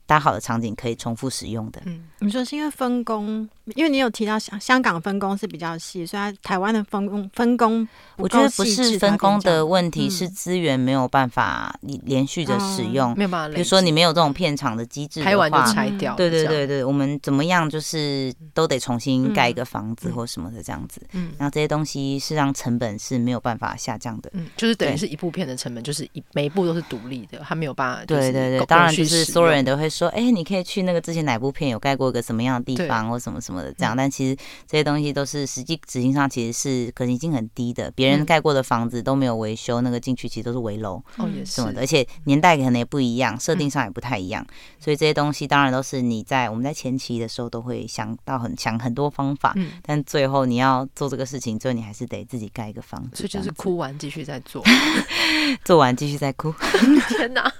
[0.07, 1.81] 搭好的场景可以重复使用的。
[1.85, 13.53] 嗯，你说是因为分工，因为你有提到香香港分工是比较细，所以台湾的分工分工，我觉得不是分工的问题，是资源没有办法你连续的使用，没有办法。
[13.53, 16.15] 比如说你没有这种片场的机制，拍完就拆掉。
[16.15, 21.01] 对对对对，我们怎么样就是都得重新盖一个房子或什么的这样子。
[21.11, 24.29] 嗯，然后这些东西是让成本是没有办法下降的。
[24.33, 28.05] 嗯，就是等于是一部片的成本，就是一每一部都是独立的，它没有办法。
[28.05, 34.35] 对对对，当然就是所有人都会说，哎，你可以去那个之前哪部片有盖过一个什么样的地方或什么什么的这样，但其实
[34.67, 37.89] 这些东西都是实际执行上其实是可能性很低的。
[37.91, 44.45] 别人盖过的房子都没有维修，那个进去其实都是危楼哦，也是什么的，而且年代可能也不一样，设定上也不太一样，
[44.79, 54.63] 所以这些东西当然都是你在我们在前期的时候都会想到很想很多方法，但最后你要做这个事情，最后你还是得自己盖一个房子，所以就是哭完继续再做，
[55.65, 56.53] 做完继续再哭。
[57.09, 57.51] 天哪！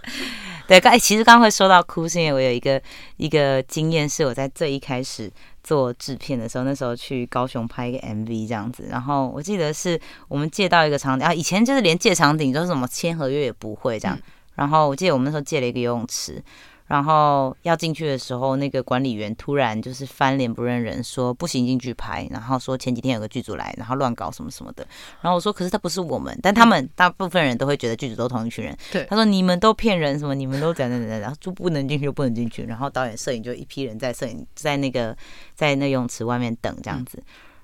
[0.67, 2.81] 对，刚其实刚刚会说到哭，是因为我有一个
[3.15, 5.31] 一个经验，是我在最一开始
[5.63, 14.19] 做制片的时候，那时候去高雄拍一个 MV 这样子，然后我记得是我们借到一个场景啊，以前就是连借场景都是什么签合约也不会这样，
[14.55, 16.43] 然后我记得我们那时候借了一个游泳池。
[16.87, 24.87] 然后要进去的时候，那个管理员突然就是翻脸不认人，说不行进去拍，然后说前几天有个剧组来，然后乱搞什么什么的。
[25.21, 28.77] 然后我说，可是他不是我们，但他们大部分人都会觉得剧组都同一群人。
[28.91, 32.63] 对，他说你们都骗人，什么你们都怎样怎样，然后就不能进去就不能进去。
[32.63, 35.15] 然后导演、摄影就一批人在摄影在那个
[35.55, 37.21] 在那泳池外面等这样子，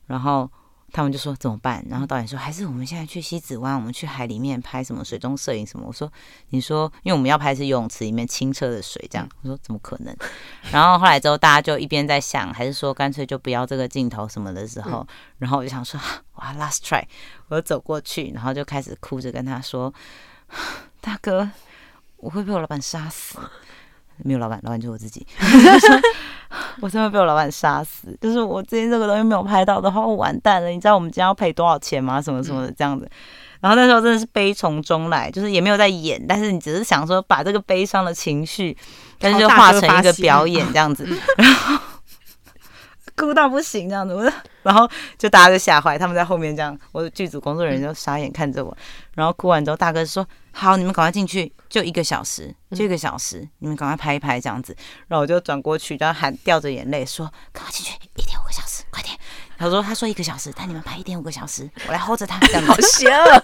[0.07, 0.49] 然后。
[0.93, 1.83] 他们就说怎么办？
[1.89, 5.87] 然后导演说还是我们现在去西子湾，我们去海里面拍什么水中摄影什么。
[5.87, 6.09] 我说
[6.49, 9.27] 你说，因为我们要拍是游泳池里面清澈的水，这样。
[9.41, 10.15] 我说怎么可能？
[10.71, 15.05] 然后后来之后大家就一边在想，还是说干脆就不要这个镜头什么的时候，
[15.39, 15.99] 然后我就想说
[16.35, 17.03] 哇，last try，
[17.47, 19.91] 我就走过去，然后就开始哭着跟他说，
[21.01, 21.49] 大哥，
[22.17, 23.39] 我会被我老板杀死。
[24.17, 25.25] 没有老板，老板就是我自己。
[26.81, 30.69] 我真的被我老板杀死，就是我今天这个东西没有拍到的话，我完蛋了。
[30.69, 32.21] 你知道我们今天要赔多少钱吗？
[32.21, 33.09] 什么什么的这样子。
[33.61, 38.75] 然后那时候真的是悲从中来，就是也没有在演，但是你只是想说把这个悲伤的情绪，
[39.19, 41.07] 但是就化成一个表演这样子，
[41.37, 41.79] 然后
[43.15, 44.13] 哭到不行这样子。
[44.13, 44.31] 我
[44.63, 48.75] 然后就大家就吓坏，他们在后面这样，我的剧组工作人员就傻眼看着我。
[49.13, 54.75] 然后哭完之后，大哥说：“好，你们赶快进去，就一个小时，就一个小时，你们赶快拍一拍这样子。”
[55.07, 59.17] 然后我就转过去，然后喊，掉着眼泪说：“赶快进去，一点五个小时，快点。”
[59.57, 63.43] 他说：“他说一个小时，但你们拍一点五个小时，我来 hold 着他。”这样子好邪恶。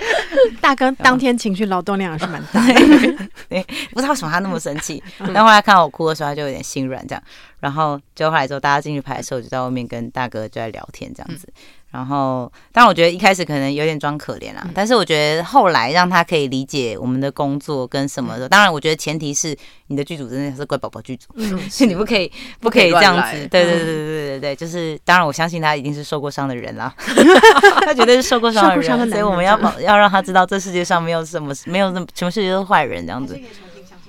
[0.60, 2.74] 大哥当天情绪劳动量还是蛮大的，
[3.48, 5.02] 对，不知道为什么他那么生气。
[5.34, 7.22] 但后来看到我哭的时候，他就有点心软这样。
[7.60, 11.48] 然后就后来之后，大家进去拍的时候，就在外面跟大哥就在聊天这样子。
[11.90, 18.46] 然后，但我觉得一开始可能有点装可怜啦，但是我觉得后来让他可以理解我们的工作跟什么的。
[18.46, 21.28] 当然，我觉得前提是你的剧组真的是乖宝宝剧组，
[21.70, 22.30] 所 以你不可以
[22.60, 23.48] 不可以这样子。
[23.48, 26.94] 对对对对对对对，就是当然我相信他一定是受过伤的人啦，
[27.86, 33.40] 他绝对是受过伤的人，所以我们要保要让他知道这世界上没有什么没有什么全世界都是坏人这样子。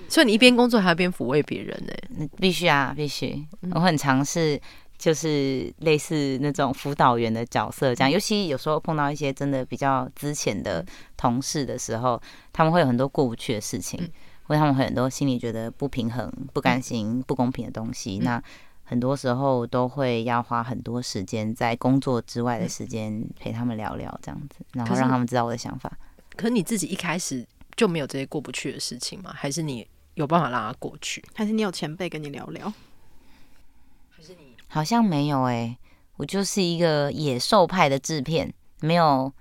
[0.09, 2.27] 所以你一边工作还要边抚慰别人呢？
[2.39, 3.41] 必须啊，必须。
[3.75, 4.59] 我很尝试。
[4.99, 8.11] 就是类似那种辅导员的角色，这样。
[8.11, 10.85] 尤其有时候碰到一些真的比较之前的
[11.15, 12.21] 同事的时候，
[12.51, 13.97] 他们会有很多过不去的事情，
[14.43, 18.19] 或者他们会很多心里觉得不平衡、不甘心、不公平的东西。
[18.19, 18.43] 那
[18.83, 25.89] 很多时候都会要花很多时间在工作之外的时间陪他们聊聊，这样子，然后让他们知道我的想法。
[26.35, 27.47] 可是你自己一开始
[27.77, 29.31] 就没有这些过不去的事情吗？
[29.33, 31.23] 还是你有办法让他过去？
[31.33, 32.73] 还是你有前辈跟你聊聊？
[34.69, 35.77] 好像没有哎、欸，
[36.17, 39.31] 我就是一个野兽派的制片，没有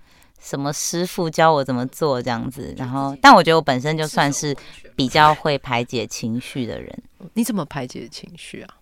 [0.41, 2.75] 什么师傅教我怎么做这样子。
[2.77, 4.57] 然后，但我觉得我本身就算是
[4.97, 7.03] 比较会排解情绪的人。
[7.35, 8.75] 你怎么排解情绪啊？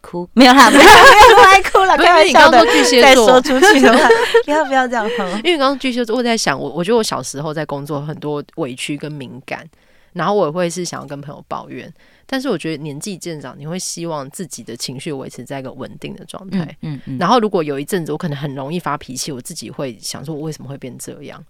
[0.00, 0.26] 哭？
[0.32, 1.96] 没有啦，没有，没有爱哭了。
[1.98, 2.64] 开玩笑的，
[3.02, 4.08] 再说出去的话，
[4.44, 5.06] 不要不要这样。
[5.44, 9.66] 因为刚刚巨蟹座，我在想，我我觉得我小时候在工作很多委屈跟敏感，
[10.12, 11.92] 然后我也会是想要跟朋友抱怨。
[12.26, 16.64] 但是我觉得年纪渐长，你会希望自己的情绪维持在一个稳定的状态。
[16.82, 17.18] 嗯，嗯，嗯。
[17.18, 21.44] 然后如果有一阵子我可能很容易发脾气，我自己会想说，我为什么会变这样？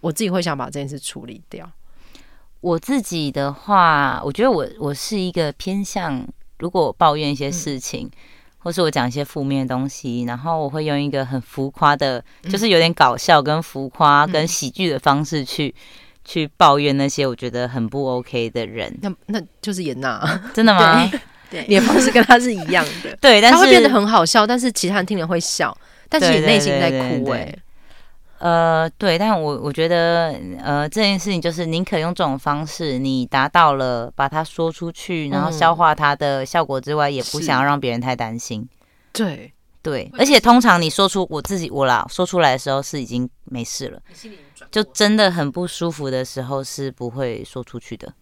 [0.00, 1.70] 我自己会想把这件事处理掉。
[2.60, 6.26] 我自己的话，我觉得我我是一个偏向，
[6.58, 8.12] 如果我抱怨一些事情，嗯、
[8.58, 15.74] 或是我讲一些负面的东西，然后我会用一个很浮夸的，就是有点搞笑跟浮夸跟喜剧的方式去。
[16.26, 20.20] 去抱怨那些我觉得很不 OK 的人，那那就是严娜，
[20.52, 21.08] 真的吗？
[21.48, 25.74] 对，你的方式跟他是一样的， 对，但是他会变得很好笑，但是其他人听了会笑，
[26.08, 27.58] 但是你内心在哭哎、欸。
[28.38, 38.68] 呃，对，但我我觉得，呃，这件事情就是宁可用这种方式，你达到了把它说出去，然后消化它的效果之外，嗯、也不想要让别人太担心。
[39.12, 39.52] 对。
[39.82, 44.00] 对，而且通常你说出我自己我啦说出来的时候是已经没事了，
[44.70, 48.12] 就真的很不舒服的时候是不会说出去的，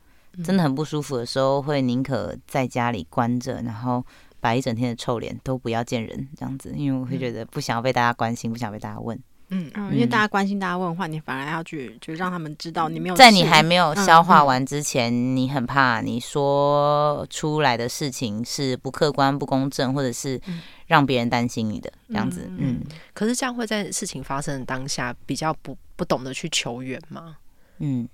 [0.44, 4.04] 真的很不舒服的时候会宁可在家里关着，然后
[4.40, 9.18] 摆一整天的臭脸都不要见人这样子，因为我会觉得不想要被大家关心，不想被大家问。
[9.50, 20.40] 嗯，因为大家关心，大家问的话，你反而要去，就让他们知道你没有在你还没有消化完之前，嗯、你很怕你说出来的事情是不客观、不公正，或者是
[20.86, 22.46] 让别人担心你的这样子。
[22.58, 22.80] 嗯，嗯，
[23.12, 27.36] 可是这样会在事情发生的当下比较不不懂得去求援吗？
[27.78, 28.08] 嗯，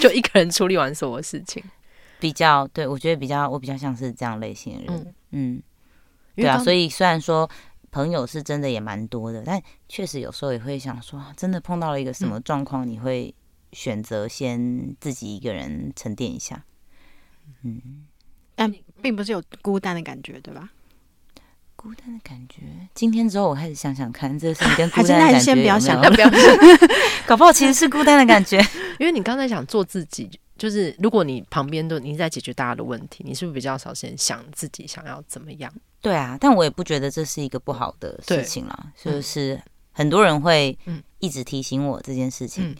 [0.00, 1.62] 就一个人处理完所有事情，
[2.18, 5.14] 比较对，我觉得比较我比较像是这样类型的人。
[5.32, 5.62] 嗯，嗯
[6.34, 7.48] 对啊，所以虽然说。
[7.96, 13.34] 朋友是真的也蛮多的，但确实有时候也会想说，真的碰到了一个什么状况，你会
[13.72, 16.62] 选择先自己一个人沉淀一下。
[17.62, 18.04] 嗯，
[18.54, 18.70] 但
[19.00, 20.68] 并不是有孤单的感觉，对吧？
[21.74, 26.28] 孤单的感觉，今天之后我开始想想看，这是你跟 孤单的感觉先不要想，不要
[27.26, 28.58] 搞不好其实是孤单的感觉，
[29.00, 30.28] 因为你刚才想做自己。
[30.58, 35.72] 就是如果你旁边都你在解决大家的问题，你是不是比较少先想自己想要怎么样？
[36.00, 38.92] 对啊，但我也不觉得这是一个不好的事情啦。
[39.02, 39.60] 就是
[39.92, 40.78] 很多人会
[41.18, 42.76] 一直提醒我这件事情，嗯、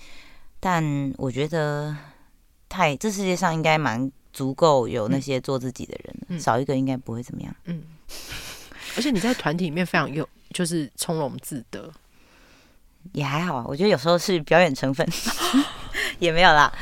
[0.61, 1.97] 但我觉得
[2.69, 7.55] 太这世界上应该蛮足够有那些做自己的人，嗯、少一个应该不会怎么样。
[7.65, 7.83] 嗯，
[8.97, 11.93] 而且你在团体里面非常有就是从容自得，
[13.13, 13.65] 也还好啊。
[13.67, 15.07] 我觉得有时候是表演成分，
[16.21, 16.73] 也没有啦。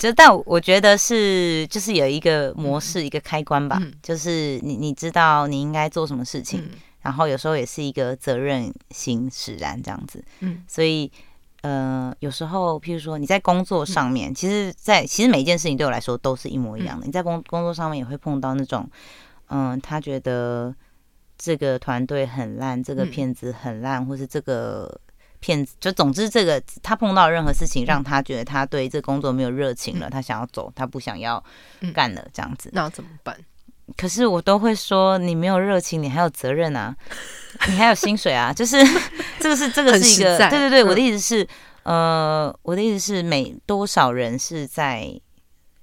[0.00, 3.76] 就但我觉得是，就是有一个模式，嗯、一个开关吧。
[3.82, 6.70] 嗯、就是你你知道你应该做什么事情，嗯、
[7.02, 10.24] 然后有时候也是一个责任心使然这样子。
[10.38, 11.12] 嗯，所以
[11.60, 17.04] 呃，有时候譬如说你在工作上面，嗯、其实在，在其实每一件事情对我来说都是一模一样的。
[17.04, 18.88] 嗯、你在工工作上面也会碰到那种，
[19.48, 20.74] 嗯、呃，他觉得
[21.36, 24.98] 这个团队很烂，这个片子很烂，嗯、或是这个。
[25.40, 31.42] 骗子就总之，这个他碰到任何事情，让他觉得他对这工作没有热情了，嗯、他想要走，他不想要
[31.92, 33.36] 干了，这样子，那怎么办？
[33.96, 36.94] 可是我都会说，你没有热情，你还有责任啊，
[37.66, 38.76] 你还有薪水啊， 就是
[39.40, 41.48] 这个是这个是一个，对对对，我的意思是，
[41.82, 45.12] 呃，我的意思是，每多少人是在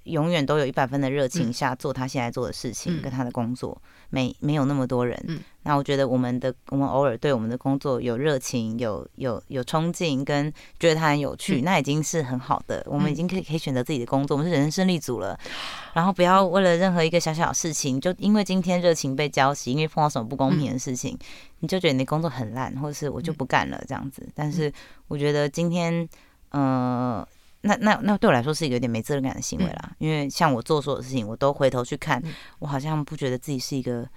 [0.04, 3.82] 永远都有一百分的热情下做他现在做的事情跟他的工作。
[4.10, 12.82] 没没有那么多人，嗯，那我觉得我们的我们偶尔对我们的工作有热情，有有有冲劲，跟觉得它很有趣，嗯、那已经是很好的。
[12.88, 15.38] 我们已经可以可以选择自己的工作，我们是人生胜利组了。
[15.94, 21.26] 然后不要为了任何一个小小的事情，就因为今天热情被浇熄，因为碰到什么不公平的事情，嗯、
[21.60, 24.28] 你就觉得你的工作很烂，或者是我就不干了这样子。
[24.34, 24.72] 但是
[25.08, 26.08] 我觉得今天，
[26.52, 27.28] 呃。
[27.68, 34.08] 那那那对我来说是一个有点没责任感的行为啦，嗯、因为像我做所有事情，我都回头去看，嗯、我好像不觉得自己是一个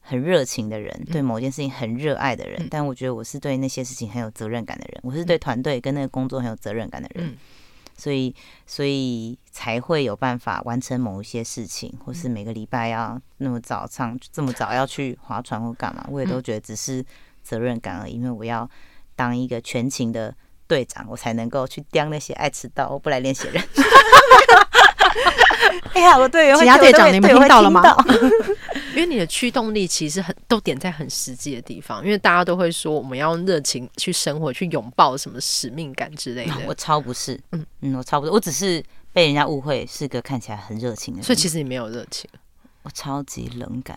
[0.00, 7.36] 很热情的人，嗯、对某件事情很热爱的人，嗯、但我觉得我是对那些事情很有责任感的人，我是对团队跟那个工作很有责任感的人，嗯、
[7.96, 8.34] 所以
[8.66, 17.04] 所以才会有办法完成某一些事情，或是每个礼拜要那么早上这么早要去划船或干嘛，我也都觉得只是
[17.42, 18.68] 责任感而已，因为我要
[19.16, 20.34] 当一个全勤的。
[20.70, 23.64] 队长，我才能够去刁那些爱迟到、不来练习的人。
[25.92, 27.82] 哎呀，我队员，其他队长，你们听到了吗？
[28.94, 36.54] 因为你的驱动力其实很都点在很实际的地方，因为大家都会说我们要用热情去生活，去拥抱什么使命感之类的。
[36.66, 42.30] 我超不是，嗯嗯，我超不是，我只是被人家误会是个看起来很热情的人，所以其实你没有热情。
[42.82, 43.96] 我超级冷感，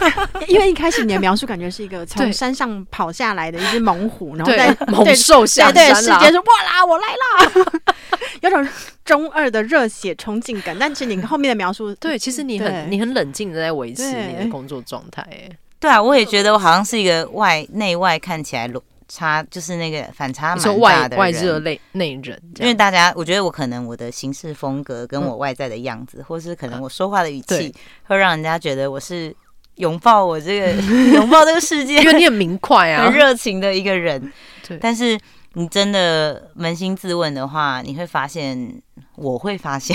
[0.48, 7.94] 因为一开始你的描述感觉是一个从山上跑下来的一只猛虎，然后在 猛兽下山，对世界说哇啦，我来啦，
[8.40, 8.66] 有种
[9.04, 10.74] 中二的热血冲劲感。
[10.78, 15.20] 但其实你后面的描述，对，其实你很你很冷静的在维持你的工作状态。
[15.30, 18.66] 哎，对啊，我也觉得我好像是一个外内外看起来
[19.14, 29.34] 差就是那个反差蛮大的外热内内人，因为大家我觉得我可能我的行事风格跟我外在的样子，嗯、或是可能我说话的语气，会让人家觉得我是
[29.76, 30.72] 拥抱我这个
[31.12, 34.32] 拥抱这个世界， 因为你很明快啊， 很热情的一个人。
[34.66, 35.18] 对，但是
[35.52, 38.80] 你真的扪心自问的话，你会发现，
[39.16, 39.94] 我会发现，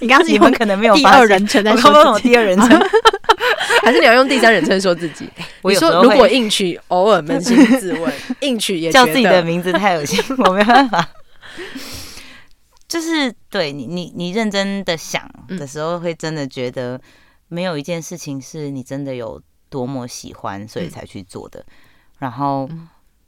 [0.00, 2.80] 你刚刚你们可能没有第二人称在说我第二人称。
[3.82, 5.28] 还是你要用第三人称说自己？
[5.62, 11.08] 我说如果硬取偶尔扪心自问，硬取也叫自己的名字太恶心， 我没办法。
[12.88, 17.00] 就是对你，你你认真的想的时候，会真的觉得
[17.48, 21.64] 没有一件事情是你真的有多么喜欢，所以才去做的。
[22.20, 22.68] 然后，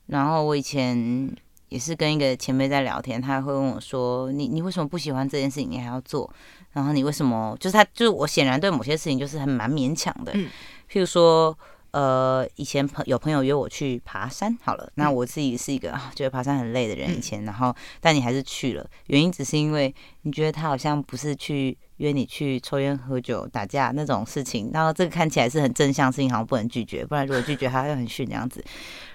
[0.07, 1.28] 然后我以前
[1.68, 6.32] 也是跟一个前辈在聊天，他会问我说：“你你为什么不喜欢这件事情，你还要做？
[6.79, 10.49] 然后你为什么就是他就是我显然对某些事情就是很蛮勉强的，嗯、
[10.91, 11.57] 譬如说。”
[11.91, 28.62] 呃，以前朋有朋友约我去爬山，好了，那我自己是一个觉得爬山很累的人，以前，然后但你还是去了，原因只是因为你觉得他好像不是去约你去抽烟喝酒打架那种事情，然后这个看起来是很正向的事情，好像不能拒绝，不然如果拒绝他会很逊这样子，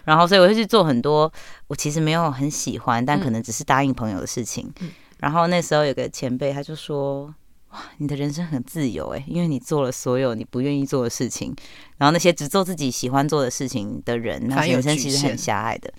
[0.04, 1.32] 然后所以我就去做很多
[1.68, 4.74] 我其实没有很喜欢，但可能只是答应朋友的事情，
[5.20, 7.34] 然后那时候有个前辈他就说。
[7.74, 11.54] 哇，你的人生很自由诶，因为你做了所有你不愿意做的事情，
[11.98, 15.92] 然后那些只做自己喜欢做的事情的人，那人生其实很狭隘的。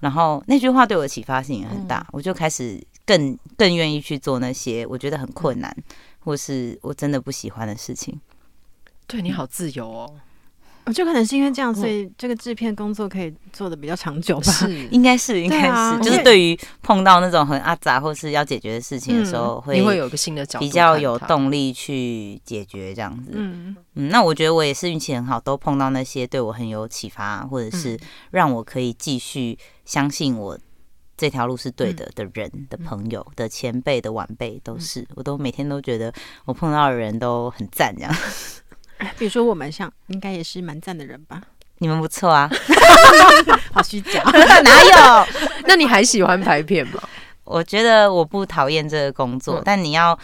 [0.00, 5.76] 然后那句话对我的启发性也很大，嗯、我就开始更更愿意去做那些我觉得很困难，
[6.20, 8.20] 或是我真的不喜欢的事情。
[9.08, 10.14] 对，你好自由哦。
[10.86, 14.52] 我就可能是因为这样，所以这个制片工作可以做的比较长久吧？
[14.52, 23.32] 是， 应该是，应该是，啊、就是对于碰到那种很阿杂或是要解决的事情的时候，会、嗯、会有个新的角度，比较有动力去解决这样子。
[23.34, 23.76] 嗯。
[23.94, 27.98] 嗯，那我觉得我也是运气很好，都碰到那些对我很有启发，或者是
[28.30, 30.56] 让我可以继续相信我
[31.16, 36.12] 这条路是对的的人的朋友的前辈的晚辈，都是，我都每天都觉得
[36.44, 38.14] 我碰到的人都很赞这样。
[39.18, 41.42] 比如说我们像应该也是蛮赞的人吧？
[41.78, 42.50] 你们不错啊，
[43.72, 44.22] 好虚假，
[44.64, 45.26] 哪有？
[45.66, 47.02] 那你还喜欢拍片吗？
[47.44, 50.18] 我觉得我不讨厌这个工作，嗯、但你要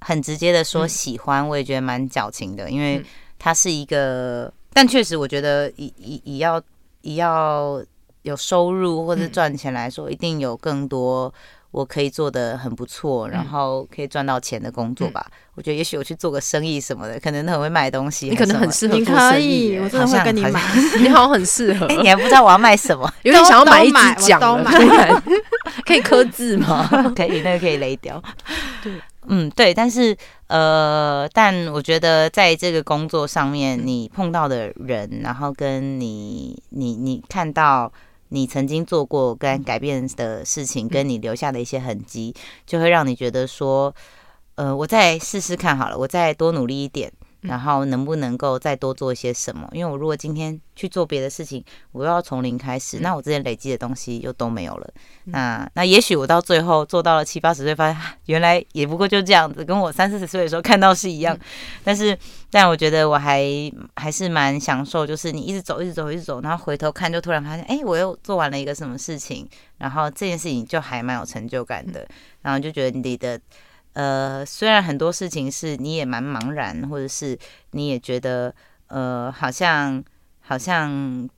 [0.00, 3.04] 很直接的说喜欢，我也觉得蛮矫情的，因为
[3.38, 6.62] 它是一个，但确实我觉得以以以要
[7.02, 7.82] 以要
[8.22, 11.32] 有收入或者赚钱来说，一定有更多。
[11.70, 15.24] 我可以做的很不错，然后可以赚到钱的工作吧。
[15.28, 18.30] 嗯、我觉得也许我去做个生意什么的，可能很会卖东西。
[18.30, 20.62] 你可能很适合做生意，你可以，我真的会跟你买。
[20.98, 24.40] 你好像很适合、欸， 你还不知道我要卖什么， 有点想要买一支奖
[25.84, 26.88] 可以刻字吗？
[27.14, 28.22] 可以，那个可以雷掉。
[28.82, 28.92] 对，
[29.26, 30.16] 嗯，对，但是
[30.46, 37.92] 呃，但我觉得在这个工作上面，你碰到的人，然后跟你，你，你看到。
[38.30, 42.34] 你曾经做过跟改变的事情，跟你留下的一些痕迹，
[42.66, 43.94] 就会让你觉得说，
[44.56, 47.12] 呃，我再试试看好了，我再多努力一点。
[47.42, 49.68] 然后能不能够再多做一些什么？
[49.72, 54.90] 因为我如果今天去做别的事情，我又要从零开始，那我之前累积的东西又都没有了。
[55.24, 61.38] 那那也许我到最后做到了七八十岁，发现原来也不过就这样子，跟我三四十岁的时候看到是一样。
[61.84, 62.18] 但是，
[62.50, 63.44] 但我觉得我还
[63.96, 72.04] 还是蛮享受，就是你一直走，一直走，一直走，然后回头看，就突然发现，哎，我又做完了一个什么事情，然后这件事情就还蛮有成就感的，
[72.42, 73.40] 然后就觉得你的。
[73.98, 77.36] 呃，虽然很多事情是你也蛮茫然，或者是
[77.72, 78.54] 你也觉得
[78.86, 80.00] 呃，好像
[80.38, 81.28] 好像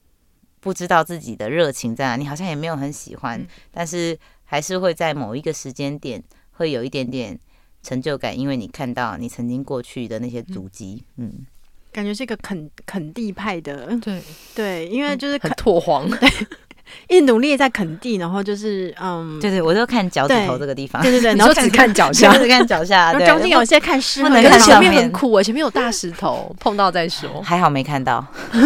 [0.60, 7.38] 不知道自己的热情在哪，你好像也没有很喜欢，嗯、但是还是会在某一个时间点会有一点点
[7.82, 11.46] 成就感，因为你看到你曾经过去的那些足迹，嗯，嗯
[11.92, 14.22] 感觉是一个垦垦地派的，对。
[14.54, 16.06] 对，因为就是很拓荒。
[17.08, 28.24] 一努力在垦地，然后就是嗯，对对，我就看脚趾头这个地方，对对对，然后只看脚下， 只看脚下，对，中间有些看石头，可是前面很酷啊，前面有大石头，碰到再说，还好没看到。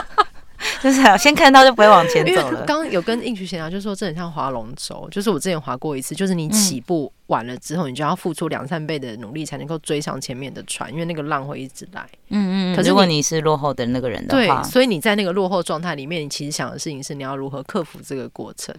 [0.83, 2.63] 就是先看到就不会往前走了。
[2.65, 12.03] 刚有跟应渠闲聊，就是说这很像划龙舟，就是我之前划过一次，就是你起步晚了之后，你就要付出两三倍的努力才能够追上前面的船，因为那个浪会一直来。
[12.29, 12.75] 嗯嗯。
[12.75, 18.73] 可是如果你是落后的那个人的话，对，所以你在那个落后状态里面，你其实想的事情是你要如何克服这个过程。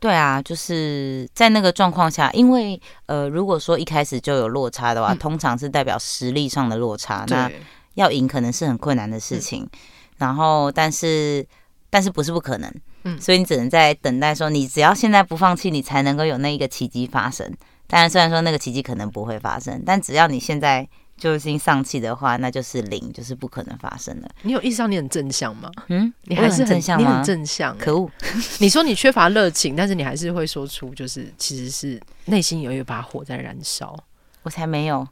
[0.00, 7.50] 对啊，就是在那个状况下，因为呃，如果说一开始就有落差的话，嗯、通常是代表实力上的落差，那
[7.94, 9.64] 要赢可能是很困难的事情。
[9.64, 9.78] 嗯
[10.18, 11.46] 然后，但是，
[11.88, 12.72] 但是不是不可能？
[13.04, 17.50] 嗯，所以你只能在等待，说你只要现在不放弃，你才能够有那一个奇迹发生。
[17.86, 24.28] 当然，虽然说那个奇迹可能不会发生，但只要你现在就已经丧气的话，那就是零，就是不可能发生的。
[24.42, 25.70] 你有意识到你很正向吗？
[25.86, 27.08] 嗯，你还是正向吗？
[27.08, 27.78] 你很正向欸。
[27.78, 28.10] 可恶！
[28.58, 33.96] 你说你缺乏热情，但是你还是会说出，就是其实是内心有一把火在燃烧。
[34.42, 35.06] 我才没有。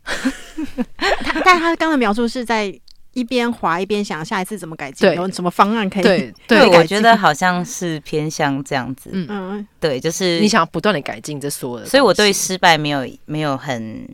[0.98, 2.78] 他，但他刚才描述是在。
[3.16, 6.02] 一边滑一边想下一次怎么改进，有什么方案可以？
[6.04, 9.08] 对对，我觉得好像是偏向这样子。
[9.10, 11.88] 嗯，对，就是你想要不断的改进这所有的。
[11.88, 14.06] 所以我对失败没有没有很，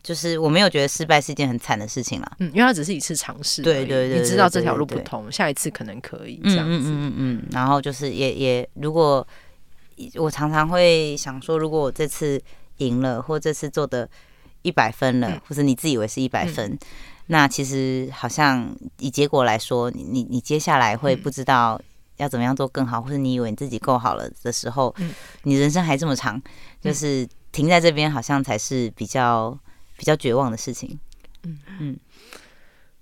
[0.00, 2.32] 就是我没有觉得失败是一件很惨的事情了。
[2.38, 3.62] 嗯，因为它只是一次尝试。
[3.62, 6.88] 对对对，你知道这条路不通，下一次可能可以这样子。
[6.88, 7.42] 嗯嗯嗯。
[7.50, 9.26] 然后就是也也，如果
[10.14, 12.40] 我常常会想说，如果我这次
[12.76, 14.08] 赢了，或这次做的
[14.62, 16.78] 一百分了，或者你自以为是一百分。
[17.32, 21.80] 那其实好像以结果来说，你你你接下来会不知道
[22.16, 25.14] 要怎么样做更好，或者你以为你自己够好了的时候，嗯、
[25.44, 26.42] 你人生还这么长，
[26.80, 29.56] 就是停在这边，好像才是比较
[29.96, 30.98] 比较绝望的事情。
[31.44, 31.96] 嗯嗯，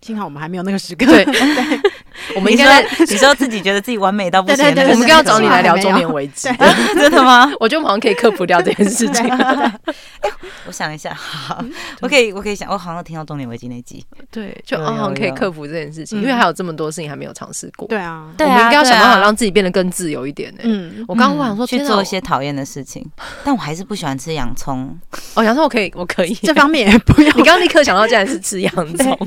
[0.03, 1.07] 幸好我们还没有那个时刻。
[1.07, 1.25] 对。
[2.37, 6.49] 我们应该你说自己觉得自己完美到不行，对对对，我们应该要找你来聊中年危机，
[6.95, 7.51] 真的吗？
[7.61, 9.29] 我觉得我们好像可以克服掉这件事情。
[10.67, 11.65] 我想一下，好，
[12.01, 17.89] 我可以，我可以想，我好像听到中年危机那集，对，就好像可以克服这件事情，因为还有这么多事情还没有尝试过。
[17.89, 20.61] 对啊，我们应该要想办法让自己变得更自由一点呢。
[20.65, 23.05] 嗯，我刚刚我想说去做一些讨厌的事情，
[23.45, 24.99] 但我还是不喜欢吃洋葱。
[25.35, 27.29] 哦，洋葱我可以，我可以，这方面也不用。
[27.31, 29.19] 你刚刚立刻想到，竟然是吃洋葱，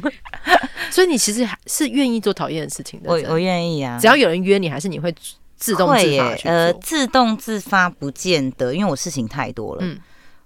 [0.91, 3.09] 所以你其实还是愿意做讨厌的事情的。
[3.09, 5.13] 我我愿意啊，只要有人约你，还是你会
[5.55, 6.51] 自动自发去做？
[6.51, 9.81] 呃，自动自发不见得，因为我事情太多了。
[9.83, 9.97] 嗯。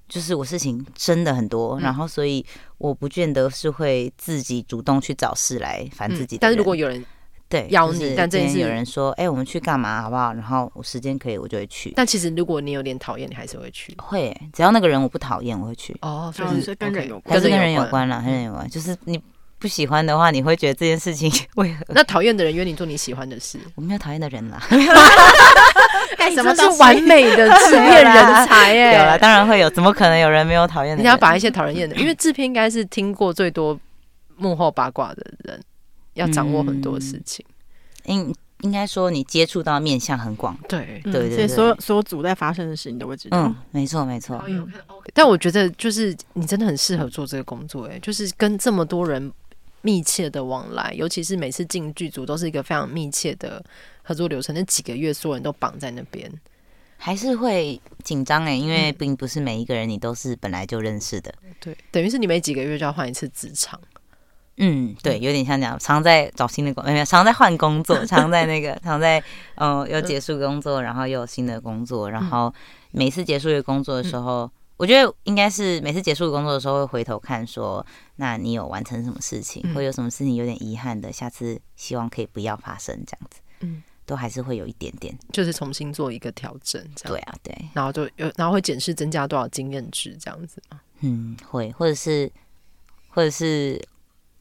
[0.07, 2.45] 就是我事情真的很多，嗯、然后所以
[2.77, 6.39] 我不见得是会自己主动去找事来烦自己、嗯。
[6.39, 7.03] 但是如果有人
[7.49, 10.31] 对邀你，但这件事有人说，哎、欸，我们去干嘛好不好？
[10.33, 11.91] 然后我时间可以，我就会去。
[11.95, 13.95] 但其实如果你有点讨厌，你还是会去。
[13.97, 15.97] 会，只要那个人我不讨厌，我会去。
[16.03, 18.69] 哦，所以是跟人有关，还是跟人有关了，跟人有关。
[18.69, 19.19] 就是你
[19.65, 21.83] 不喜欢的话，你会觉得这件事情 为何？
[21.87, 24.61] 那讨厌的人约你做你喜欢的事，我没有讨厌的人啦。
[26.15, 28.99] 干 什么是完美的制片人才 哎？
[28.99, 31.01] 有了，当然会有，怎么可能有人没有讨厌的？
[31.01, 33.75] 你要把一些讨人厌的，因为制片应该是听过最多
[34.37, 35.59] 幕后八卦的人，
[36.13, 37.43] 要掌握很多事情。
[38.03, 43.39] 应应该说，你接触到面向很广，对对对，所以所有所有组在发生的事你都会知道。
[43.39, 44.43] 嗯，没错没错。
[45.11, 49.31] 但我觉得，就是你真的很适合做这个工作，哎，就是跟这么多人
[49.85, 53.63] 密切的往来，尤其是每次进剧组都是一个非常密切的。
[54.07, 56.31] 合作流程那几个月，所有人都绑在那边，
[56.95, 61.33] 还是会紧张哎，因为并不是每一个人你都是本来就认识的。
[61.59, 63.81] 对，等于是你每几个月就要换一次职场。
[64.57, 69.23] 嗯，对，有点像这样，常在找新的工，没有，常在换工作， 常在那个，常在
[69.55, 72.53] 嗯，又结束工作，然后又有新的工作，然后
[72.91, 74.47] 每次结束一个工作的时候，
[74.77, 77.85] 我觉得应该是每次结束工作的时候会回头看，说，
[78.17, 83.39] 那你有完成什么事情，或有什么事情有点遗憾的，下次希望可以不要发生这样子。
[83.61, 83.83] 嗯。
[84.07, 87.17] 都还是会有一点点，就是重新做一个调整，这样。
[87.17, 90.79] 对啊，对，然后就有，然后会检视增加多少经验值，这样子吗？
[90.99, 92.31] 嗯，会，或者是，
[93.07, 93.83] 或者是，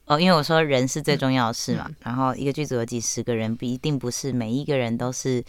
[0.04, 5.42] 哦，因为我说人是最重要的事嘛，嗯、然后一个剧组有几十个人，不一定不是每一个人都是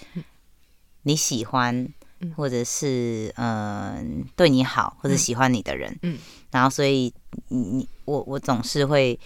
[1.01, 1.85] 你喜欢，
[2.25, 4.05] 嗯、或者是嗯、呃、
[4.35, 6.17] 对你好或者喜欢你的人，嗯，
[6.51, 7.13] 然后所以
[7.49, 9.19] 你我我总是会。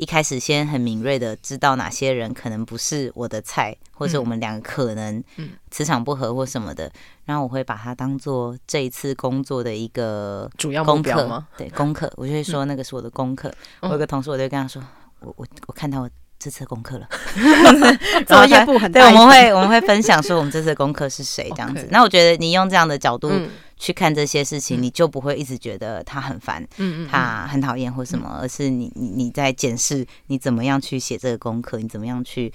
[0.00, 5.20] 一开始先很敏锐的知道哪些人可能不是我的菜，或者我们两个可能
[5.72, 6.92] 磁场不合或什么的，嗯、
[7.24, 11.26] 然后我会把它当做这一次工作的一个主要功课。
[11.26, 11.48] 吗？
[11.56, 13.48] 对，功课，我就会说那个是我的功课。
[13.80, 14.80] 嗯、我有个同事，我就跟他说，
[15.18, 16.08] 我我我看到我
[16.38, 17.08] 这次的功课了，
[18.26, 19.00] 作业簿很大。
[19.00, 21.88] 对，我们会 我们会分享说我们这次的功课是谁这样子。
[21.90, 23.28] 那我觉得你用这样的角度。
[23.30, 23.48] 嗯。
[23.80, 32.52] 去看这些事情，你就不会一直觉得他很烦，嗯嗯，他很讨厌或什么，而是你你你在检视你怎么样去写这个功课，你怎么样去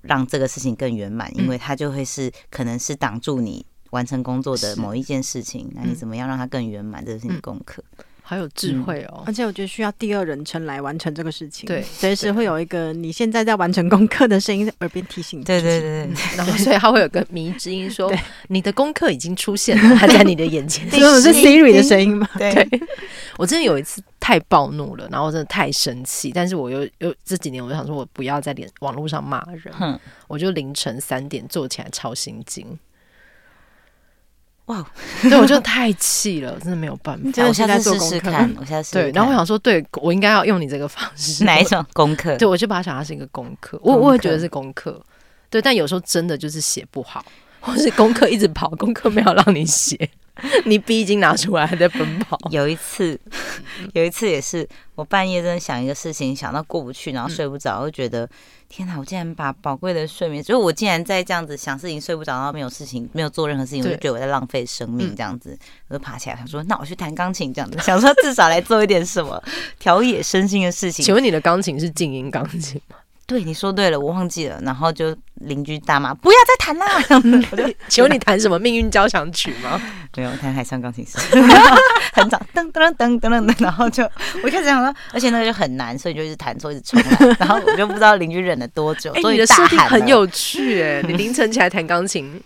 [0.00, 7.84] 让这个事情更圆满，因为他就会是可能是挡住你完成工作的某一件事情，那你怎么样让它更圆满，这是你的功课。
[8.26, 9.22] 好有智慧哦！
[9.26, 11.66] 而且我觉得需要第二人称来完成这个事情。
[11.66, 15.44] 对，随时会有一个你现在在完成功课的声音在耳边提醒。
[15.44, 18.10] 对对对，然后所以他会有个迷之音说
[18.48, 22.26] ：“你的功课已经出现了，还在你的眼前。”这是 Siri 的声音吗？
[22.38, 22.66] 对。
[23.36, 32.66] 我真的有一次太暴怒了，然后真的太生气，但是我又又这几年我就想说，我不要在脸网络上骂人，我就凌晨三点坐起来抄心经。
[34.66, 34.82] 哇
[35.22, 37.44] 对，我就太气了，真的没有办法。
[37.46, 39.10] 我现在试试看，我对。
[39.12, 41.44] 然后我想说，对我应该要用你这个方式。
[41.44, 42.36] 哪一种功课？
[42.38, 43.78] 对，我就把它想它是一个功课。
[43.82, 44.98] 我我也觉得是功课。
[45.50, 47.24] 对，但有时候真的就是写不好，
[47.60, 50.08] 或是功课一直跑，功课没有让你写。
[50.66, 52.38] 你笔已经拿出来还在奔跑。
[52.50, 53.18] 有一次，
[53.94, 58.28] 有一次也是我半夜真的想一个事情，想到过不去，然后睡不着，我就觉得
[58.68, 58.98] 天哪！
[58.98, 65.56] 我竟然把宝贵的睡眠，就是我竟然在这样子想事情睡不着，然后没有事情，没有做任何事情，我就觉得我在浪费生命这样子。
[65.88, 69.40] 我就爬起来，想说那我去弹钢琴这样子，想说至少来做一点什么
[69.78, 71.04] 调野身心的事情。
[71.04, 72.96] 请问你的钢琴是静音钢琴吗？
[73.26, 76.86] 对，你说对了，我忘记了，然后就邻居大骂，不要再弹啦！
[77.50, 79.80] 我就请问你弹什么命运交响曲吗？
[80.16, 81.18] 没有，弹海上钢琴师，
[82.12, 84.02] 很早噔噔噔噔噔噔，然后就
[84.42, 89.12] 我一开始想说，而且那个就很难，所以就一直弹错，一直重来，然后我就不知道邻居忍了多久。
[89.14, 92.42] 所以、欸、你的设定很有趣哎，你凌晨起来弹钢琴。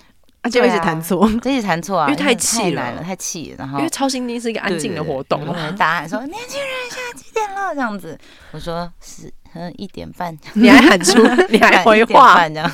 [0.50, 2.09] 就一直弹错，就一直弹错啊！
[2.09, 3.56] 因为太气了，太气了。
[3.59, 5.44] 然后因为超新星是一个安静的活动，
[5.76, 8.18] 答案说：“年轻人，现在几点了？”这样子，
[8.52, 11.20] 我说是嗯一点半，你还喊出，
[11.51, 12.70] 你还回话这样。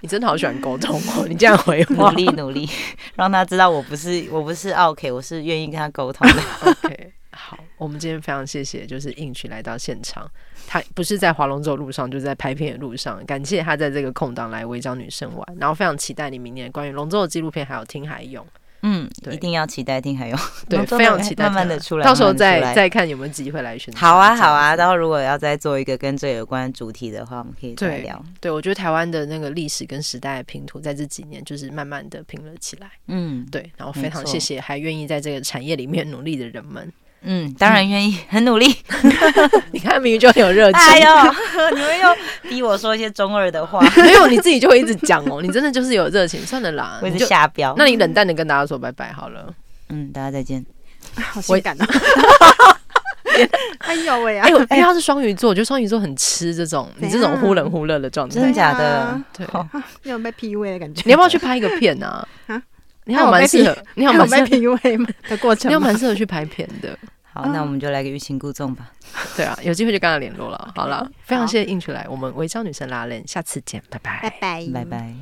[0.00, 1.26] 你真的好喜欢沟通哦！
[1.26, 2.68] 你这样回话，努力努力，
[3.16, 6.42] 让他知道我不是我不是 OK，我是愿意跟他沟通的。
[6.70, 10.30] OK，好，我们今天非常谢谢，就是映瑀来到现场，
[10.66, 13.24] 他不是在划龙舟路上，就是在拍片的路上。
[13.24, 18.46] 感谢他在这个空档来围剿女生玩，然后非常期待你明年关于龙舟的纪录片，还有听海泳。
[18.86, 20.38] 嗯，一定要期待听海勇，
[20.68, 23.94] 对， 非常期待，慢慢的出来，到时候再再看有没有机会来选。
[23.94, 28.22] 好啊，好啊，然后如果要再做一个跟这有关主题的话，我们可以再聊。
[28.40, 32.90] 对，我觉得台湾的那个历史跟时代的拼图，在这几年就是慢慢的拼了起来。
[33.08, 36.92] 嗯，对，然后非常谢谢还愿意在这个产业里面努力的人们。
[37.24, 38.66] 嗯，当然愿意，很努力。
[39.72, 40.80] 你看，明明就很有热情。
[40.80, 41.08] 哎呦，
[41.74, 42.08] 你们又
[42.48, 43.80] 逼我说一些中二的话。
[43.96, 45.40] 没有，你自己就会一直讲哦。
[45.42, 47.00] 你真的就是有热情，算了啦。
[47.20, 47.74] 下标。
[47.76, 49.52] 那你冷淡的跟大家说拜拜好了。
[49.88, 50.64] 嗯，大家再见。
[51.16, 51.86] 好性感啊！
[53.78, 54.46] 哎呦喂啊！
[54.46, 58.34] 哎呦，因为他是双鱼座，我觉得双鱼座很吃这种你这种忽冷忽热的状态。
[58.36, 59.20] 真的假的？
[59.36, 59.46] 对，
[60.02, 61.02] 你有被 PUA 的感觉。
[61.04, 62.26] 你要不要去拍一个片啊？
[62.46, 62.62] 啊，
[63.04, 63.76] 你好，蛮适合。
[63.94, 65.70] 你好，蛮被 PUA 的过程。
[65.70, 66.96] 你好，蛮适合去拍片的。
[67.34, 68.92] 好，那我们就来个欲擒故纵吧。
[69.36, 70.72] 对啊，有机会就跟他联络了。
[70.76, 75.14] 好了，非常谢谢映瑀来，我们微笑女神拉链，下次见，拜拜，拜拜，拜拜。